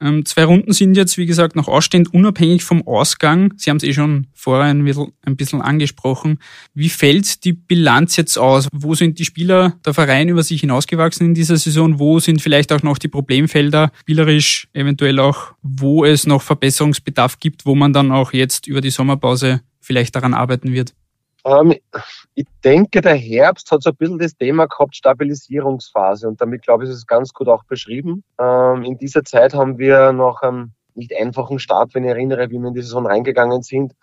Ähm, 0.00 0.24
zwei 0.26 0.44
Runden 0.44 0.72
sind 0.72 0.96
jetzt, 0.96 1.16
wie 1.16 1.26
gesagt, 1.26 1.54
noch 1.56 1.68
ausstehend, 1.68 2.12
unabhängig 2.12 2.64
vom 2.64 2.86
Ausgang. 2.86 3.54
Sie 3.56 3.70
haben 3.70 3.76
es 3.76 3.84
eh 3.84 3.92
schon 3.92 4.26
vorher 4.34 4.66
ein 4.66 4.84
bisschen, 4.84 5.12
ein 5.24 5.36
bisschen 5.36 5.62
angesprochen. 5.62 6.38
Wie 6.74 6.88
fällt 6.88 7.44
die 7.44 7.52
Bilanz 7.52 8.16
jetzt 8.16 8.36
aus? 8.36 8.68
Wo 8.72 8.94
sind 8.94 9.18
die 9.18 9.24
Spieler 9.24 9.78
der 9.86 9.94
Verein 9.94 10.28
über 10.28 10.42
sich 10.42 10.60
hinausgewachsen 10.60 11.26
in 11.26 11.34
dieser 11.34 11.56
Saison? 11.56 11.98
Wo 11.98 12.18
sind 12.18 12.42
vielleicht 12.42 12.72
auch 12.72 12.82
noch 12.82 12.98
die 12.98 13.08
Problemfelder, 13.08 13.92
spielerisch 14.00 14.68
eventuell 14.72 15.18
auch, 15.20 15.52
wo 15.62 16.04
es 16.04 16.26
noch 16.26 16.42
Verbesserungsbedarf 16.42 17.38
gibt, 17.38 17.64
wo 17.64 17.74
man 17.74 17.92
dann 17.92 18.10
auch 18.10 18.32
jetzt 18.32 18.66
über 18.66 18.80
die 18.80 18.90
Sommerpause 18.90 19.60
vielleicht 19.80 20.16
daran 20.16 20.34
arbeiten 20.34 20.72
wird? 20.72 20.94
Ähm, 21.44 21.74
ich 22.34 22.46
denke, 22.64 23.00
der 23.00 23.14
Herbst 23.14 23.70
hat 23.70 23.82
so 23.82 23.90
ein 23.90 23.96
bisschen 23.96 24.18
das 24.18 24.36
Thema 24.36 24.66
gehabt, 24.66 24.96
Stabilisierungsphase. 24.96 26.28
Und 26.28 26.40
damit, 26.40 26.62
glaube 26.62 26.84
ich, 26.84 26.90
ist 26.90 26.96
es 26.96 27.06
ganz 27.06 27.32
gut 27.32 27.48
auch 27.48 27.64
beschrieben. 27.64 28.24
Ähm, 28.38 28.84
in 28.84 28.98
dieser 28.98 29.24
Zeit 29.24 29.54
haben 29.54 29.78
wir 29.78 30.12
noch 30.12 30.42
einen 30.42 30.74
nicht 30.94 31.14
einfachen 31.16 31.58
Start, 31.58 31.94
wenn 31.94 32.04
ich 32.04 32.10
erinnere, 32.10 32.50
wie 32.50 32.58
wir 32.58 32.68
in 32.68 32.74
die 32.74 32.82
Saison 32.82 33.06
reingegangen 33.06 33.62
sind. 33.62 33.94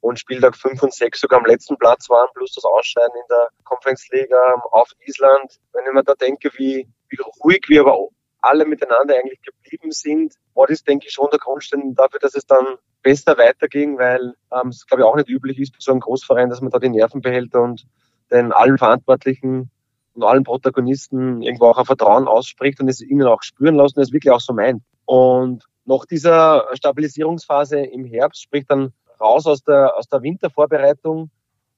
und 0.00 0.18
Spieltag 0.18 0.56
5 0.56 0.82
und 0.84 0.94
6 0.94 1.20
sogar 1.20 1.40
am 1.40 1.46
letzten 1.46 1.76
Platz 1.76 2.08
waren, 2.08 2.28
plus 2.34 2.54
das 2.54 2.64
Ausscheiden 2.64 3.14
in 3.16 3.26
der 3.28 3.48
Conference 3.64 4.08
League 4.10 4.30
ähm, 4.30 4.60
auf 4.70 4.90
Island. 5.06 5.58
Wenn 5.72 5.86
ich 5.86 5.92
mir 5.92 6.04
da 6.04 6.14
denke, 6.14 6.50
wie, 6.56 6.88
wie 7.08 7.18
ruhig 7.42 7.64
wir 7.68 7.80
aber 7.80 7.94
alle 8.40 8.64
miteinander 8.64 9.14
eigentlich 9.16 9.40
geblieben 9.42 9.90
sind, 9.90 10.34
war 10.54 10.66
das, 10.66 10.84
denke 10.84 11.06
ich, 11.06 11.12
schon 11.12 11.28
der 11.30 11.38
Grundstein 11.38 11.94
dafür, 11.94 12.20
dass 12.20 12.34
es 12.34 12.46
dann 12.46 12.76
besser 13.02 13.38
weiterging, 13.38 13.98
weil 13.98 14.34
ähm, 14.52 14.68
es, 14.68 14.86
glaube 14.86 15.02
ich, 15.02 15.06
auch 15.06 15.16
nicht 15.16 15.28
üblich 15.28 15.58
ist 15.58 15.72
bei 15.72 15.78
so 15.80 15.92
einem 15.92 16.00
Großverein, 16.00 16.50
dass 16.50 16.60
man 16.60 16.70
da 16.70 16.78
die 16.78 16.88
Nerven 16.88 17.20
behält 17.20 17.54
und 17.54 17.86
den 18.30 18.52
allen 18.52 18.78
Verantwortlichen 18.78 19.70
und 20.14 20.22
allen 20.22 20.44
Protagonisten 20.44 21.42
irgendwo 21.42 21.66
auch 21.66 21.78
ein 21.78 21.84
Vertrauen 21.84 22.26
ausspricht 22.26 22.80
und 22.80 22.88
es 22.88 23.00
ihnen 23.00 23.26
auch 23.26 23.42
spüren 23.42 23.76
lassen, 23.76 24.00
es 24.00 24.12
wirklich 24.12 24.32
auch 24.32 24.40
so 24.40 24.52
meint. 24.52 24.82
Und 25.04 25.64
nach 25.84 26.04
dieser 26.04 26.66
Stabilisierungsphase 26.74 27.80
im 27.80 28.04
Herbst, 28.04 28.42
sprich 28.42 28.66
dann 28.66 28.92
raus 29.20 29.46
aus 29.46 29.62
der, 29.62 29.96
aus 29.96 30.06
der 30.08 30.22
Wintervorbereitung, 30.22 31.30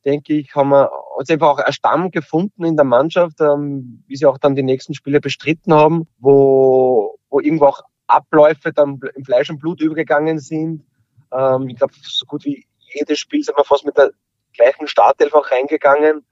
denke 0.05 0.35
ich, 0.35 0.55
haben 0.55 0.71
wir 0.71 0.91
uns 1.17 1.31
einfach 1.31 1.49
auch 1.49 1.59
ein 1.59 1.73
Stamm 1.73 2.11
gefunden 2.11 2.65
in 2.65 2.77
der 2.77 2.85
Mannschaft, 2.85 3.41
ähm, 3.41 4.03
wie 4.07 4.17
sie 4.17 4.27
auch 4.27 4.39
dann 4.39 4.55
die 4.55 4.63
nächsten 4.63 4.95
Spiele 4.95 5.21
bestritten 5.21 5.73
haben, 5.75 6.09
wo, 6.19 7.19
wo 7.29 7.41
irgendwo 7.41 7.67
auch 7.67 7.83
Abläufe 8.07 8.73
dann 8.73 9.01
im 9.15 9.25
Fleisch 9.25 9.51
und 9.51 9.61
Blut 9.61 9.81
übergegangen 9.81 10.39
sind. 10.39 10.85
Ähm, 11.33 11.69
ich 11.69 11.77
glaube, 11.77 11.95
so 12.03 12.27
gut 12.27 12.45
wie 12.45 12.67
jedes 12.93 13.19
Spiel 13.19 13.43
sind 13.43 13.57
wir 13.57 13.65
fast 13.65 13.85
mit 13.85 13.97
der 13.97 14.11
gleichen 14.55 14.89
Startelf 14.89 15.35
auch 15.35 15.51
reingegangen. 15.51 16.25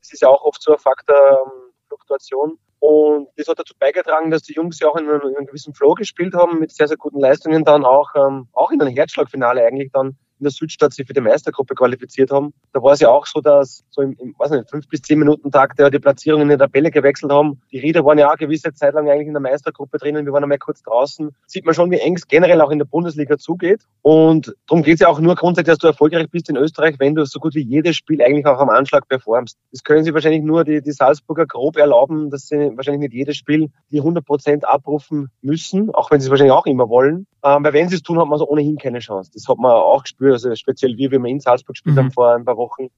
Das 0.00 0.12
ist 0.12 0.22
ja 0.22 0.28
auch 0.28 0.42
oft 0.42 0.62
so 0.62 0.72
ein 0.72 0.78
Faktor 0.78 1.16
ähm, 1.16 1.72
Fluktuation. 1.88 2.58
Und 2.80 3.28
das 3.36 3.48
hat 3.48 3.58
dazu 3.58 3.74
beigetragen, 3.78 4.30
dass 4.30 4.42
die 4.42 4.54
Jungs 4.54 4.78
ja 4.78 4.88
auch 4.88 4.96
in 4.96 5.08
einem, 5.08 5.20
in 5.22 5.36
einem 5.36 5.46
gewissen 5.46 5.74
Flow 5.74 5.94
gespielt 5.94 6.34
haben, 6.34 6.60
mit 6.60 6.70
sehr, 6.70 6.86
sehr 6.86 6.96
guten 6.96 7.18
Leistungen 7.18 7.64
dann 7.64 7.84
auch, 7.84 8.14
ähm, 8.14 8.48
auch 8.52 8.70
in 8.70 8.80
einem 8.80 8.94
Herzschlagfinale 8.94 9.64
eigentlich 9.64 9.90
dann 9.92 10.16
in 10.38 10.44
der 10.44 10.50
Südstadt 10.50 10.92
sich 10.92 11.06
für 11.06 11.12
die 11.12 11.20
Meistergruppe 11.20 11.74
qualifiziert 11.74 12.30
haben. 12.30 12.52
Da 12.72 12.82
war 12.82 12.92
es 12.92 13.00
ja 13.00 13.08
auch 13.08 13.26
so, 13.26 13.40
dass 13.40 13.84
so 13.90 14.02
im, 14.02 14.16
im 14.18 14.34
weiß 14.38 14.50
nicht, 14.50 14.70
fünf 14.70 14.88
bis 14.88 15.02
zehn 15.02 15.18
Minuten 15.18 15.50
Tag 15.50 15.76
der 15.76 15.90
die 15.90 15.98
Platzierungen 15.98 16.42
in 16.50 16.58
der 16.58 16.66
Tabelle 16.66 16.90
gewechselt 16.90 17.32
haben. 17.32 17.60
Die 17.72 17.78
Rieder 17.78 18.04
waren 18.04 18.18
ja 18.18 18.26
auch 18.26 18.32
eine 18.32 18.38
gewisse 18.38 18.72
Zeit 18.72 18.94
lang 18.94 19.08
eigentlich 19.08 19.28
in 19.28 19.34
der 19.34 19.40
Meistergruppe 19.40 19.98
drinnen. 19.98 20.26
Wir 20.26 20.32
waren 20.32 20.42
einmal 20.42 20.58
kurz 20.58 20.82
draußen. 20.82 21.30
Sieht 21.46 21.64
man 21.64 21.74
schon, 21.74 21.90
wie 21.90 21.98
eng 21.98 22.16
es 22.16 22.26
generell 22.26 22.60
auch 22.60 22.70
in 22.70 22.78
der 22.78 22.86
Bundesliga 22.86 23.38
zugeht. 23.38 23.82
Und 24.02 24.54
darum 24.66 24.82
geht 24.82 24.94
es 24.94 25.00
ja 25.00 25.08
auch 25.08 25.20
nur 25.20 25.34
grundsätzlich, 25.34 25.72
dass 25.72 25.78
du 25.78 25.86
erfolgreich 25.86 26.28
bist 26.30 26.48
in 26.48 26.56
Österreich, 26.56 26.96
wenn 26.98 27.14
du 27.14 27.24
so 27.26 27.40
gut 27.40 27.54
wie 27.54 27.62
jedes 27.62 27.96
Spiel 27.96 28.22
eigentlich 28.22 28.46
auch 28.46 28.58
am 28.58 28.70
Anschlag 28.70 29.08
performst. 29.08 29.58
Das 29.72 29.82
können 29.84 30.04
sich 30.04 30.14
wahrscheinlich 30.14 30.42
nur 30.42 30.64
die, 30.64 30.82
die 30.82 30.92
Salzburger 30.92 31.46
grob 31.46 31.76
erlauben, 31.76 32.30
dass 32.30 32.48
sie 32.48 32.72
wahrscheinlich 32.76 33.10
nicht 33.10 33.14
jedes 33.14 33.36
Spiel 33.36 33.70
die 33.90 33.98
100 33.98 34.24
Prozent 34.24 34.66
abrufen 34.66 35.30
müssen, 35.42 35.90
auch 35.94 36.10
wenn 36.10 36.20
sie 36.20 36.26
es 36.26 36.30
wahrscheinlich 36.30 36.52
auch 36.52 36.66
immer 36.66 36.88
wollen. 36.88 37.26
Ähm, 37.44 37.64
weil 37.64 37.72
wenn 37.72 37.88
sie 37.88 37.96
es 37.96 38.02
tun, 38.02 38.18
hat 38.18 38.26
man 38.26 38.38
so 38.38 38.48
ohnehin 38.48 38.78
keine 38.78 38.98
Chance. 38.98 39.30
Das 39.32 39.46
hat 39.48 39.58
man 39.58 39.70
auch 39.70 40.02
gespürt, 40.02 40.27
also 40.32 40.54
speziell 40.54 40.96
wir, 40.96 41.10
wie 41.10 41.18
wir 41.18 41.30
in 41.30 41.40
Salzburg 41.40 41.74
gespielt 41.74 41.96
mhm. 41.96 42.00
haben 42.00 42.10
vor 42.12 42.34
ein 42.34 42.44
paar 42.44 42.56
Wochen. 42.56 42.88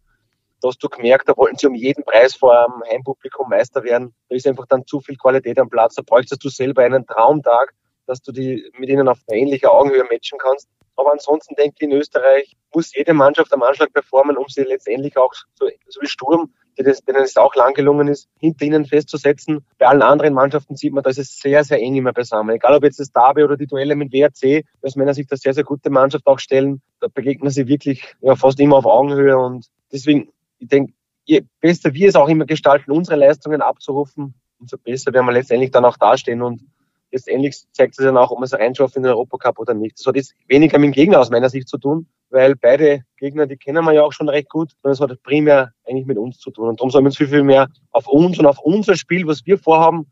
Da 0.61 0.69
hast 0.69 0.83
du 0.83 0.89
gemerkt, 0.89 1.29
da 1.29 1.37
wollten 1.37 1.57
sie 1.57 1.67
um 1.67 1.75
jeden 1.75 2.05
Preis 2.05 2.35
vor 2.35 2.53
einem 2.53 2.83
Heimpublikum 2.91 3.49
Meister 3.49 3.83
werden. 3.83 4.15
Da 4.29 4.37
ist 4.37 4.47
einfach 4.47 4.67
dann 4.67 4.87
zu 4.87 5.01
viel 5.01 5.17
Qualität 5.17 5.59
am 5.59 5.71
Platz. 5.71 5.95
Da 5.95 6.03
bräuchtest 6.03 6.45
du 6.45 6.51
selber 6.51 6.83
einen 6.83 7.07
Traumtag, 7.07 7.73
dass 8.07 8.21
du 8.21 8.33
die 8.33 8.71
mit 8.79 8.91
ihnen 8.91 9.09
auf 9.09 9.19
ähnlicher 9.31 9.73
Augenhöhe 9.73 10.05
matchen 10.05 10.39
kannst. 10.39 10.69
Aber 10.97 11.13
ansonsten 11.13 11.55
denke 11.55 11.77
ich, 11.79 11.83
in 11.83 11.93
Österreich 11.93 12.57
muss 12.75 12.95
jede 12.95 13.15
Mannschaft 13.15 13.53
am 13.53 13.63
Anschlag 13.63 13.93
performen, 13.93 14.37
um 14.37 14.47
sie 14.49 14.63
letztendlich 14.63 15.17
auch 15.17 15.33
so, 15.55 15.69
so 15.89 16.01
wie 16.01 16.07
Sturm 16.07 16.53
denen 16.81 17.23
es 17.23 17.37
auch 17.37 17.55
lang 17.55 17.75
gelungen 17.75 18.09
ist, 18.09 18.29
hinter 18.39 18.65
ihnen 18.65 18.85
festzusetzen. 18.85 19.65
Bei 19.79 19.87
allen 19.87 20.03
anderen 20.03 20.35
Mannschaften 20.35 20.77
sieht 20.77 20.93
man, 20.93 21.03
da 21.03 21.11
ist 21.11 21.19
es 21.19 21.39
sehr, 21.39 21.65
sehr 21.65 21.79
eng 21.79 21.97
immer 21.97 22.13
beisammen. 22.13 22.55
Egal 22.57 22.77
ob 22.77 22.85
jetzt 22.85 23.01
das 23.01 23.13
Derby 23.13 23.43
oder 23.45 23.57
die 23.57 23.67
Duelle 23.67 23.97
mit 23.97 24.13
WRC, 24.13 24.65
aus 24.83 24.97
meiner 24.97 25.15
Sicht 25.15 25.31
eine 25.31 25.39
sehr, 25.39 25.55
sehr 25.55 25.65
gute 25.65 25.91
Mannschaft 25.91 26.27
auch 26.27 26.39
stellen. 26.39 26.81
Da 27.01 27.09
begegnen 27.09 27.51
sie 27.51 27.67
wirklich 27.67 28.15
ja, 28.21 28.37
fast 28.37 28.61
immer 28.61 28.77
auf 28.77 28.87
Augenhöhe 28.87 29.37
und 29.37 29.67
deswegen, 29.93 30.33
ich 30.59 30.69
denke, 30.69 30.93
je 31.25 31.43
besser 31.61 31.93
wir 31.93 32.09
es 32.09 32.17
auch 32.17 32.29
immer 32.29 32.47
gestalten, 32.47 32.91
unsere 32.91 33.17
Leistungen 33.17 33.63
abzurufen, 33.63 34.35
umso 34.59 34.77
besser 34.79 35.13
werden 35.13 35.27
wir 35.27 35.33
letztendlich 35.33 35.71
dann 35.71 35.85
auch 35.85 35.97
dastehen 35.97 36.43
und 36.43 36.63
letztendlich 37.13 37.57
zeigt 37.73 37.99
es 37.99 38.05
dann 38.05 38.17
auch, 38.17 38.31
ob 38.31 38.39
man 38.39 38.47
es 38.47 38.53
reinschafft 38.53 38.97
in 38.97 39.03
den 39.03 39.13
Europacup 39.13 39.59
oder 39.59 39.75
nicht. 39.75 39.99
Das 39.99 40.07
hat 40.07 40.17
jetzt 40.17 40.35
weniger 40.49 40.79
mit 40.79 40.89
dem 40.89 40.93
Gegner 40.93 41.21
aus 41.21 41.31
meiner 41.31 41.49
Sicht 41.49 41.69
zu 41.69 41.79
tun, 41.79 42.07
weil 42.31 42.57
beide 42.57 43.03
Gegner, 43.19 43.47
die 43.47 43.57
kennen 43.57 43.85
wir 43.85 43.93
ja 43.93 44.03
auch 44.03 44.13
schon 44.13 44.29
recht 44.29 44.49
gut, 44.49 44.73
sondern 44.83 44.93
es 44.93 45.01
hat 45.01 45.23
primär 45.23 45.73
eigentlich 45.87 46.07
mit 46.07 46.19
uns 46.19 46.39
zu 46.39 46.51
tun. 46.51 46.69
Und 46.69 46.81
darum 46.81 46.91
sollen 46.91 47.05
wir 47.05 47.09
uns 47.09 47.17
viel, 47.17 47.29
viel 47.29 47.43
mehr 47.43 47.69
auf 47.91 48.07
uns 48.07 48.39
und 48.39 48.47
auf 48.47 48.59
unser 48.61 48.97
Spiel, 48.97 49.27
was 49.27 49.45
wir 49.47 49.59
vorhaben, 49.59 50.07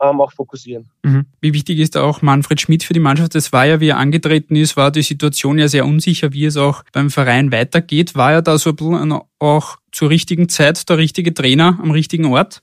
ähm, 0.00 0.20
auch 0.20 0.32
fokussieren. 0.32 0.90
Mhm. 1.02 1.26
Wie 1.40 1.52
wichtig 1.52 1.78
ist 1.78 1.96
auch 1.96 2.22
Manfred 2.22 2.60
Schmidt 2.60 2.84
für 2.84 2.94
die 2.94 3.00
Mannschaft? 3.00 3.34
Das 3.34 3.52
war 3.52 3.66
ja, 3.66 3.80
wie 3.80 3.88
er 3.88 3.98
angetreten 3.98 4.56
ist, 4.56 4.76
war 4.76 4.90
die 4.90 5.02
Situation 5.02 5.58
ja 5.58 5.68
sehr 5.68 5.84
unsicher, 5.84 6.32
wie 6.32 6.46
es 6.46 6.56
auch 6.56 6.82
beim 6.92 7.10
Verein 7.10 7.52
weitergeht. 7.52 8.14
War 8.14 8.32
er 8.32 8.42
da 8.42 8.58
so 8.58 8.70
ein 8.70 8.76
bisschen 8.76 9.20
auch 9.38 9.76
zur 9.92 10.10
richtigen 10.10 10.48
Zeit 10.48 10.88
der 10.88 10.98
richtige 10.98 11.34
Trainer 11.34 11.78
am 11.82 11.90
richtigen 11.90 12.26
Ort? 12.26 12.62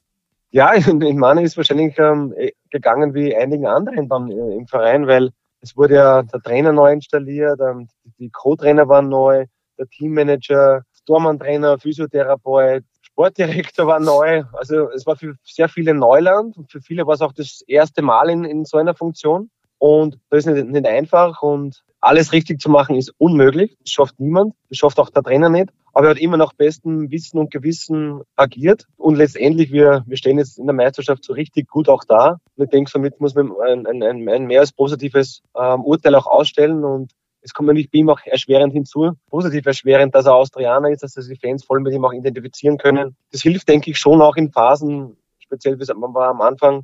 Ja, 0.51 0.73
ich 0.75 1.15
meine, 1.15 1.43
ist 1.43 1.57
wahrscheinlich 1.57 1.97
ähm, 1.99 2.33
eh, 2.37 2.51
gegangen 2.69 3.13
wie 3.13 3.35
einigen 3.35 3.67
anderen 3.67 4.07
dann 4.09 4.31
äh, 4.31 4.55
im 4.55 4.67
Verein, 4.67 5.07
weil 5.07 5.31
es 5.61 5.75
wurde 5.75 5.95
ja 5.95 6.23
der 6.23 6.41
Trainer 6.41 6.71
neu 6.71 6.91
installiert, 6.93 7.59
ähm, 7.59 7.87
die 8.19 8.29
Co-Trainer 8.29 8.87
waren 8.87 9.09
neu, 9.09 9.45
der 9.77 9.87
Teammanager, 9.87 10.83
Stormann-Trainer, 10.93 11.79
Physiotherapeut, 11.79 12.83
Sportdirektor 13.01 13.87
war 13.87 13.99
neu. 13.99 14.43
Also 14.53 14.89
es 14.91 15.05
war 15.05 15.15
für 15.15 15.35
sehr 15.43 15.69
viele 15.69 15.93
Neuland 15.93 16.57
und 16.57 16.71
für 16.71 16.81
viele 16.81 17.07
war 17.07 17.15
es 17.15 17.21
auch 17.21 17.33
das 17.33 17.61
erste 17.67 18.01
Mal 18.01 18.29
in, 18.29 18.43
in 18.43 18.65
so 18.65 18.77
einer 18.77 18.93
Funktion. 18.93 19.49
Und 19.79 20.19
das 20.29 20.45
ist 20.45 20.53
nicht, 20.53 20.67
nicht 20.67 20.85
einfach 20.85 21.41
und 21.41 21.83
alles 22.07 22.31
richtig 22.31 22.59
zu 22.59 22.69
machen 22.69 22.95
ist 22.95 23.13
unmöglich. 23.17 23.77
Das 23.81 23.91
schafft 23.91 24.19
niemand. 24.19 24.53
Das 24.69 24.77
schafft 24.77 24.99
auch 24.99 25.09
der 25.09 25.23
Trainer 25.23 25.49
nicht. 25.49 25.69
Aber 25.93 26.07
er 26.07 26.11
hat 26.11 26.19
immer 26.19 26.37
nach 26.37 26.53
bestem 26.53 27.11
Wissen 27.11 27.37
und 27.37 27.51
Gewissen 27.51 28.21
agiert. 28.35 28.85
Und 28.97 29.15
letztendlich, 29.15 29.71
wir, 29.71 30.03
wir 30.05 30.17
stehen 30.17 30.37
jetzt 30.37 30.57
in 30.57 30.67
der 30.67 30.75
Meisterschaft 30.75 31.23
so 31.23 31.33
richtig 31.33 31.67
gut 31.67 31.89
auch 31.89 32.03
da. 32.03 32.37
Und 32.55 32.63
ich 32.63 32.69
denke, 32.69 32.89
somit 32.89 33.19
muss 33.19 33.35
man 33.35 33.51
ein, 33.67 33.85
ein, 33.85 34.03
ein, 34.03 34.29
ein 34.29 34.45
mehr 34.45 34.61
als 34.61 34.71
positives 34.71 35.41
ähm, 35.55 35.83
Urteil 35.83 36.15
auch 36.15 36.27
ausstellen. 36.27 36.83
Und 36.83 37.11
es 37.41 37.53
kommt 37.53 37.67
natürlich 37.67 37.91
bei 37.91 37.99
ihm 37.99 38.09
auch 38.09 38.19
erschwerend 38.23 38.73
hinzu, 38.73 39.11
positiv 39.29 39.65
erschwerend, 39.65 40.15
dass 40.15 40.25
er 40.25 40.35
Austrianer 40.35 40.89
ist, 40.89 41.03
dass 41.03 41.13
sich 41.13 41.27
die 41.27 41.47
Fans 41.47 41.65
voll 41.65 41.81
mit 41.81 41.93
ihm 41.93 42.05
auch 42.05 42.13
identifizieren 42.13 42.77
können. 42.77 43.15
Das 43.31 43.41
hilft, 43.41 43.67
denke 43.67 43.91
ich, 43.91 43.97
schon 43.97 44.21
auch 44.21 44.35
in 44.35 44.51
Phasen, 44.51 45.17
speziell 45.39 45.79
wie 45.79 45.93
man 45.93 46.13
war 46.13 46.29
am 46.29 46.41
Anfang 46.41 46.83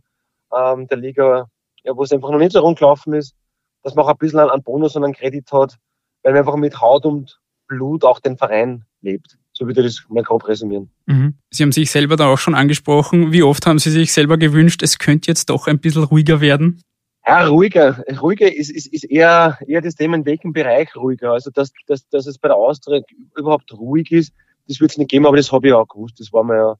ähm, 0.53 0.87
der 0.87 0.97
Liga, 0.97 1.47
ja, 1.83 1.95
wo 1.95 2.03
es 2.03 2.11
einfach 2.11 2.29
noch 2.29 2.39
nicht 2.39 2.53
so 2.53 2.59
rund 2.59 2.79
gelaufen 2.79 3.13
ist, 3.13 3.35
dass 3.83 3.95
man 3.95 4.05
auch 4.05 4.09
ein 4.09 4.17
bisschen 4.17 4.39
an 4.39 4.63
Bonus 4.63 4.95
und 4.95 5.03
an 5.03 5.13
Kredit 5.13 5.51
hat, 5.51 5.77
weil 6.23 6.33
man 6.33 6.39
einfach 6.39 6.55
mit 6.55 6.81
Haut 6.81 7.05
und 7.05 7.39
Blut 7.67 8.03
auch 8.03 8.19
den 8.19 8.37
Verein 8.37 8.85
lebt. 9.01 9.37
So 9.51 9.67
würde 9.67 9.81
ich 9.81 9.97
das 9.97 10.05
mal 10.09 10.23
grob 10.23 10.47
resümieren. 10.47 10.89
Mhm. 11.05 11.35
Sie 11.51 11.63
haben 11.63 11.71
sich 11.71 11.91
selber 11.91 12.15
da 12.15 12.27
auch 12.27 12.39
schon 12.39 12.55
angesprochen. 12.55 13.31
Wie 13.31 13.43
oft 13.43 13.67
haben 13.67 13.79
Sie 13.79 13.91
sich 13.91 14.11
selber 14.11 14.37
gewünscht, 14.37 14.81
es 14.81 14.97
könnte 14.97 15.29
jetzt 15.29 15.49
doch 15.49 15.67
ein 15.67 15.79
bisschen 15.79 16.03
ruhiger 16.03 16.41
werden? 16.41 16.81
Ja, 17.25 17.45
ruhiger. 17.47 18.03
Ruhiger 18.19 18.53
ist, 18.53 18.69
ist, 18.69 18.87
ist 18.87 19.05
eher, 19.05 19.57
eher 19.65 19.81
das 19.81 19.95
Thema, 19.95 20.17
in 20.17 20.25
welchem 20.25 20.51
Bereich 20.51 20.93
ruhiger. 20.95 21.31
Also, 21.31 21.51
dass, 21.51 21.71
dass, 21.87 22.07
dass 22.09 22.25
es 22.25 22.37
bei 22.37 22.49
der 22.49 22.57
Austria 22.57 23.01
überhaupt 23.37 23.71
ruhig 23.73 24.11
ist, 24.11 24.33
das 24.67 24.79
wird 24.79 24.91
es 24.91 24.97
nicht 24.97 25.11
geben, 25.11 25.25
aber 25.25 25.37
das 25.37 25.51
habe 25.51 25.67
ich 25.67 25.73
auch 25.73 25.87
gewusst. 25.87 26.19
Das 26.19 26.33
war 26.33 26.43
mir 26.43 26.55
ja, 26.55 26.75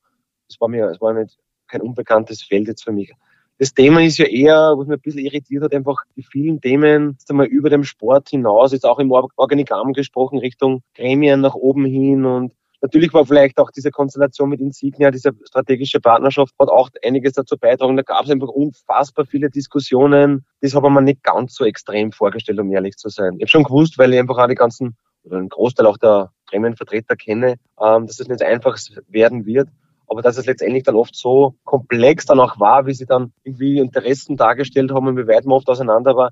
das 0.50 0.60
war 0.60 0.68
mir, 0.68 0.88
das 0.88 1.00
war 1.00 1.14
nicht 1.14 1.38
kein 1.68 1.82
unbekanntes 1.82 2.44
Feld 2.44 2.68
jetzt 2.68 2.84
für 2.84 2.92
mich. 2.92 3.14
Das 3.60 3.74
Thema 3.74 4.02
ist 4.02 4.18
ja 4.18 4.26
eher, 4.26 4.74
was 4.78 4.88
mich 4.88 4.98
ein 4.98 5.02
bisschen 5.02 5.26
irritiert 5.26 5.64
hat, 5.64 5.74
einfach 5.74 6.04
die 6.16 6.24
vielen 6.24 6.60
Themen 6.60 7.12
jetzt 7.12 7.30
einmal 7.30 7.46
über 7.46 7.70
dem 7.70 7.84
Sport 7.84 8.30
hinaus, 8.30 8.72
jetzt 8.72 8.86
auch 8.86 9.00
im 9.00 9.12
Organigramm 9.12 9.94
gesprochen, 9.94 10.40
Richtung 10.40 10.82
Gremien 10.96 11.42
nach 11.42 11.56
oben 11.56 11.86
hin 11.86 12.26
und 12.26 12.54
Natürlich 12.84 13.14
war 13.14 13.26
vielleicht 13.26 13.60
auch 13.60 13.72
diese 13.72 13.92
Konstellation 13.92 14.50
mit 14.50 14.60
Insignia, 14.60 15.10
diese 15.10 15.32
strategische 15.46 16.02
Partnerschaft, 16.02 16.54
hat 16.60 16.68
auch 16.68 16.90
einiges 17.02 17.32
dazu 17.32 17.56
beitragen. 17.58 17.96
Da 17.96 18.04
gab 18.04 18.26
es 18.26 18.30
einfach 18.30 18.50
unfassbar 18.50 19.26
viele 19.26 19.50
Diskussionen. 19.50 20.46
Das 20.60 20.76
habe 20.76 20.88
ich 20.88 20.94
mir 20.94 21.02
nicht 21.02 21.24
ganz 21.24 21.56
so 21.56 21.64
extrem 21.64 22.12
vorgestellt, 22.12 22.60
um 22.60 22.70
ehrlich 22.74 22.98
zu 22.98 23.08
sein. 23.08 23.36
Ich 23.38 23.44
habe 23.44 23.48
schon 23.48 23.64
gewusst, 23.64 23.98
weil 23.98 24.12
ich 24.12 24.20
einfach 24.20 24.38
auch 24.38 24.48
die 24.48 24.56
ganzen, 24.56 24.98
oder 25.24 25.38
einen 25.38 25.48
Großteil 25.48 25.86
auch 25.86 25.98
der 25.98 26.34
Gremienvertreter 26.50 27.16
kenne, 27.16 27.56
ähm, 27.80 28.06
dass 28.06 28.20
es 28.20 28.28
nicht 28.28 28.44
einfach 28.44 28.78
werden 29.08 29.46
wird. 29.46 29.70
Aber 30.08 30.22
dass 30.22 30.38
es 30.38 30.46
letztendlich 30.46 30.84
dann 30.84 30.96
oft 30.96 31.16
so 31.16 31.56
komplex 31.64 32.26
dann 32.26 32.40
auch 32.40 32.60
war, 32.60 32.86
wie 32.86 32.94
sie 32.94 33.06
dann 33.06 33.34
irgendwie 33.44 33.80
Interessen 33.80 34.38
dargestellt 34.38 34.92
haben 34.92 35.08
und 35.08 35.18
wie 35.18 35.28
weit 35.28 35.46
man 35.46 35.58
oft 35.58 35.70
auseinander 35.70 36.16
war, 36.16 36.32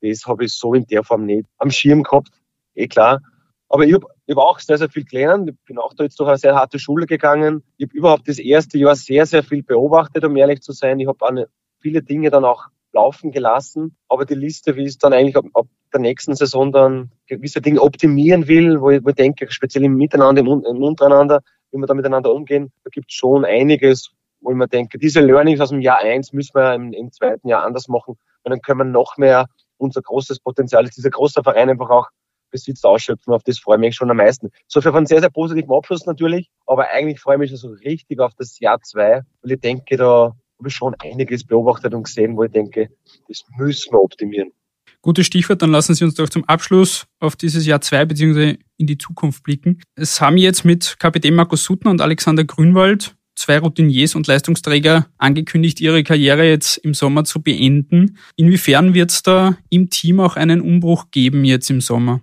das 0.00 0.26
habe 0.26 0.44
ich 0.44 0.52
so 0.52 0.74
in 0.74 0.86
der 0.86 1.04
Form 1.04 1.24
nicht 1.24 1.46
am 1.58 1.70
Schirm 1.70 2.02
gehabt. 2.02 2.30
Eh 2.74 2.88
klar. 2.88 3.20
Aber 3.68 3.84
ich 3.84 3.94
habe 3.94 4.06
hab 4.28 4.36
auch 4.36 4.58
sehr, 4.58 4.76
sehr 4.76 4.90
viel 4.90 5.04
gelernt. 5.04 5.48
Ich 5.48 5.56
bin 5.64 5.78
auch 5.78 5.94
da 5.94 6.04
jetzt 6.04 6.18
durch 6.20 6.28
eine 6.28 6.38
sehr 6.38 6.54
harte 6.54 6.78
Schule 6.78 7.06
gegangen. 7.06 7.62
Ich 7.78 7.86
habe 7.86 7.96
überhaupt 7.96 8.28
das 8.28 8.38
erste 8.38 8.76
Jahr 8.76 8.96
sehr, 8.96 9.24
sehr 9.24 9.42
viel 9.42 9.62
beobachtet, 9.62 10.24
um 10.24 10.36
ehrlich 10.36 10.60
zu 10.60 10.72
sein. 10.72 11.00
Ich 11.00 11.06
habe 11.06 11.46
viele 11.78 12.02
Dinge 12.02 12.30
dann 12.30 12.44
auch 12.44 12.66
laufen 12.92 13.30
gelassen. 13.30 13.96
Aber 14.08 14.24
die 14.24 14.34
Liste, 14.34 14.76
wie 14.76 14.84
es 14.84 14.98
dann 14.98 15.12
eigentlich 15.12 15.36
ab, 15.36 15.46
ab 15.54 15.66
der 15.92 16.00
nächsten 16.00 16.34
Saison 16.34 16.72
dann 16.72 17.10
gewisse 17.26 17.60
Dinge 17.60 17.80
optimieren 17.80 18.48
will, 18.48 18.80
wo 18.80 18.90
ich, 18.90 19.04
wo 19.04 19.10
ich 19.10 19.14
denke, 19.14 19.50
speziell 19.50 19.84
im 19.84 19.94
Miteinander, 19.94 20.42
im, 20.42 20.64
im 20.64 20.82
Untereinander, 20.82 21.40
wie 21.72 21.78
wir 21.78 21.86
da 21.86 21.94
miteinander 21.94 22.32
umgehen, 22.32 22.72
da 22.84 22.90
gibt 22.90 23.10
es 23.10 23.16
schon 23.16 23.44
einiges, 23.44 24.10
wo 24.40 24.50
ich 24.50 24.56
mir 24.56 24.68
denke, 24.68 24.98
diese 24.98 25.20
Learnings 25.20 25.60
aus 25.60 25.70
dem 25.70 25.80
Jahr 25.80 25.98
eins 25.98 26.32
müssen 26.32 26.54
wir 26.54 26.74
im, 26.74 26.92
im 26.92 27.10
zweiten 27.12 27.48
Jahr 27.48 27.64
anders 27.64 27.88
machen. 27.88 28.16
Und 28.42 28.50
dann 28.50 28.60
können 28.60 28.78
wir 28.78 28.84
noch 28.84 29.16
mehr 29.16 29.46
unser 29.78 30.02
großes 30.02 30.40
Potenzial, 30.40 30.84
dieser 30.84 31.10
große 31.10 31.42
Verein 31.42 31.70
einfach 31.70 31.90
auch 31.90 32.08
besitzt, 32.50 32.84
ausschöpfen. 32.84 33.32
Auf 33.32 33.42
das 33.42 33.58
freue 33.58 33.76
ich 33.76 33.80
mich 33.80 33.94
schon 33.96 34.10
am 34.10 34.18
meisten. 34.18 34.50
So 34.68 34.80
für 34.80 34.94
einen 34.94 35.06
sehr, 35.06 35.20
sehr 35.20 35.30
positiven 35.30 35.72
Abschluss 35.72 36.06
natürlich, 36.06 36.50
aber 36.66 36.90
eigentlich 36.90 37.20
freue 37.20 37.36
ich 37.36 37.40
mich 37.40 37.50
schon 37.50 37.58
so 37.58 37.68
richtig 37.70 38.20
auf 38.20 38.32
das 38.36 38.58
Jahr 38.60 38.80
zwei, 38.82 39.22
weil 39.42 39.52
ich 39.52 39.60
denke, 39.60 39.96
da 39.96 40.34
habe 40.58 40.68
ich 40.68 40.74
schon 40.74 40.94
einiges 41.00 41.44
beobachtet 41.44 41.94
und 41.94 42.04
gesehen, 42.04 42.36
wo 42.36 42.44
ich 42.44 42.52
denke, 42.52 42.90
das 43.28 43.42
müssen 43.56 43.92
wir 43.92 44.00
optimieren. 44.00 44.52
Gutes 45.02 45.26
Stichwort, 45.26 45.60
dann 45.60 45.72
lassen 45.72 45.94
Sie 45.94 46.04
uns 46.04 46.14
doch 46.14 46.28
zum 46.28 46.44
Abschluss 46.44 47.06
auf 47.18 47.34
dieses 47.34 47.66
Jahr 47.66 47.80
zwei 47.80 48.04
beziehungsweise 48.04 48.58
in 48.78 48.86
die 48.86 48.98
Zukunft 48.98 49.42
blicken. 49.42 49.82
Es 49.96 50.20
haben 50.20 50.36
jetzt 50.36 50.64
mit 50.64 50.96
Kapitän 51.00 51.34
Markus 51.34 51.64
Suttner 51.64 51.90
und 51.90 52.00
Alexander 52.00 52.44
Grünwald 52.44 53.16
zwei 53.34 53.58
Routiniers 53.58 54.14
und 54.14 54.26
Leistungsträger 54.26 55.06
angekündigt, 55.18 55.80
ihre 55.80 56.04
Karriere 56.04 56.48
jetzt 56.48 56.76
im 56.78 56.94
Sommer 56.94 57.24
zu 57.24 57.42
beenden. 57.42 58.18
Inwiefern 58.36 58.94
wird 58.94 59.10
es 59.10 59.22
da 59.22 59.56
im 59.70 59.90
Team 59.90 60.20
auch 60.20 60.36
einen 60.36 60.60
Umbruch 60.60 61.06
geben 61.10 61.44
jetzt 61.44 61.68
im 61.70 61.80
Sommer? 61.80 62.20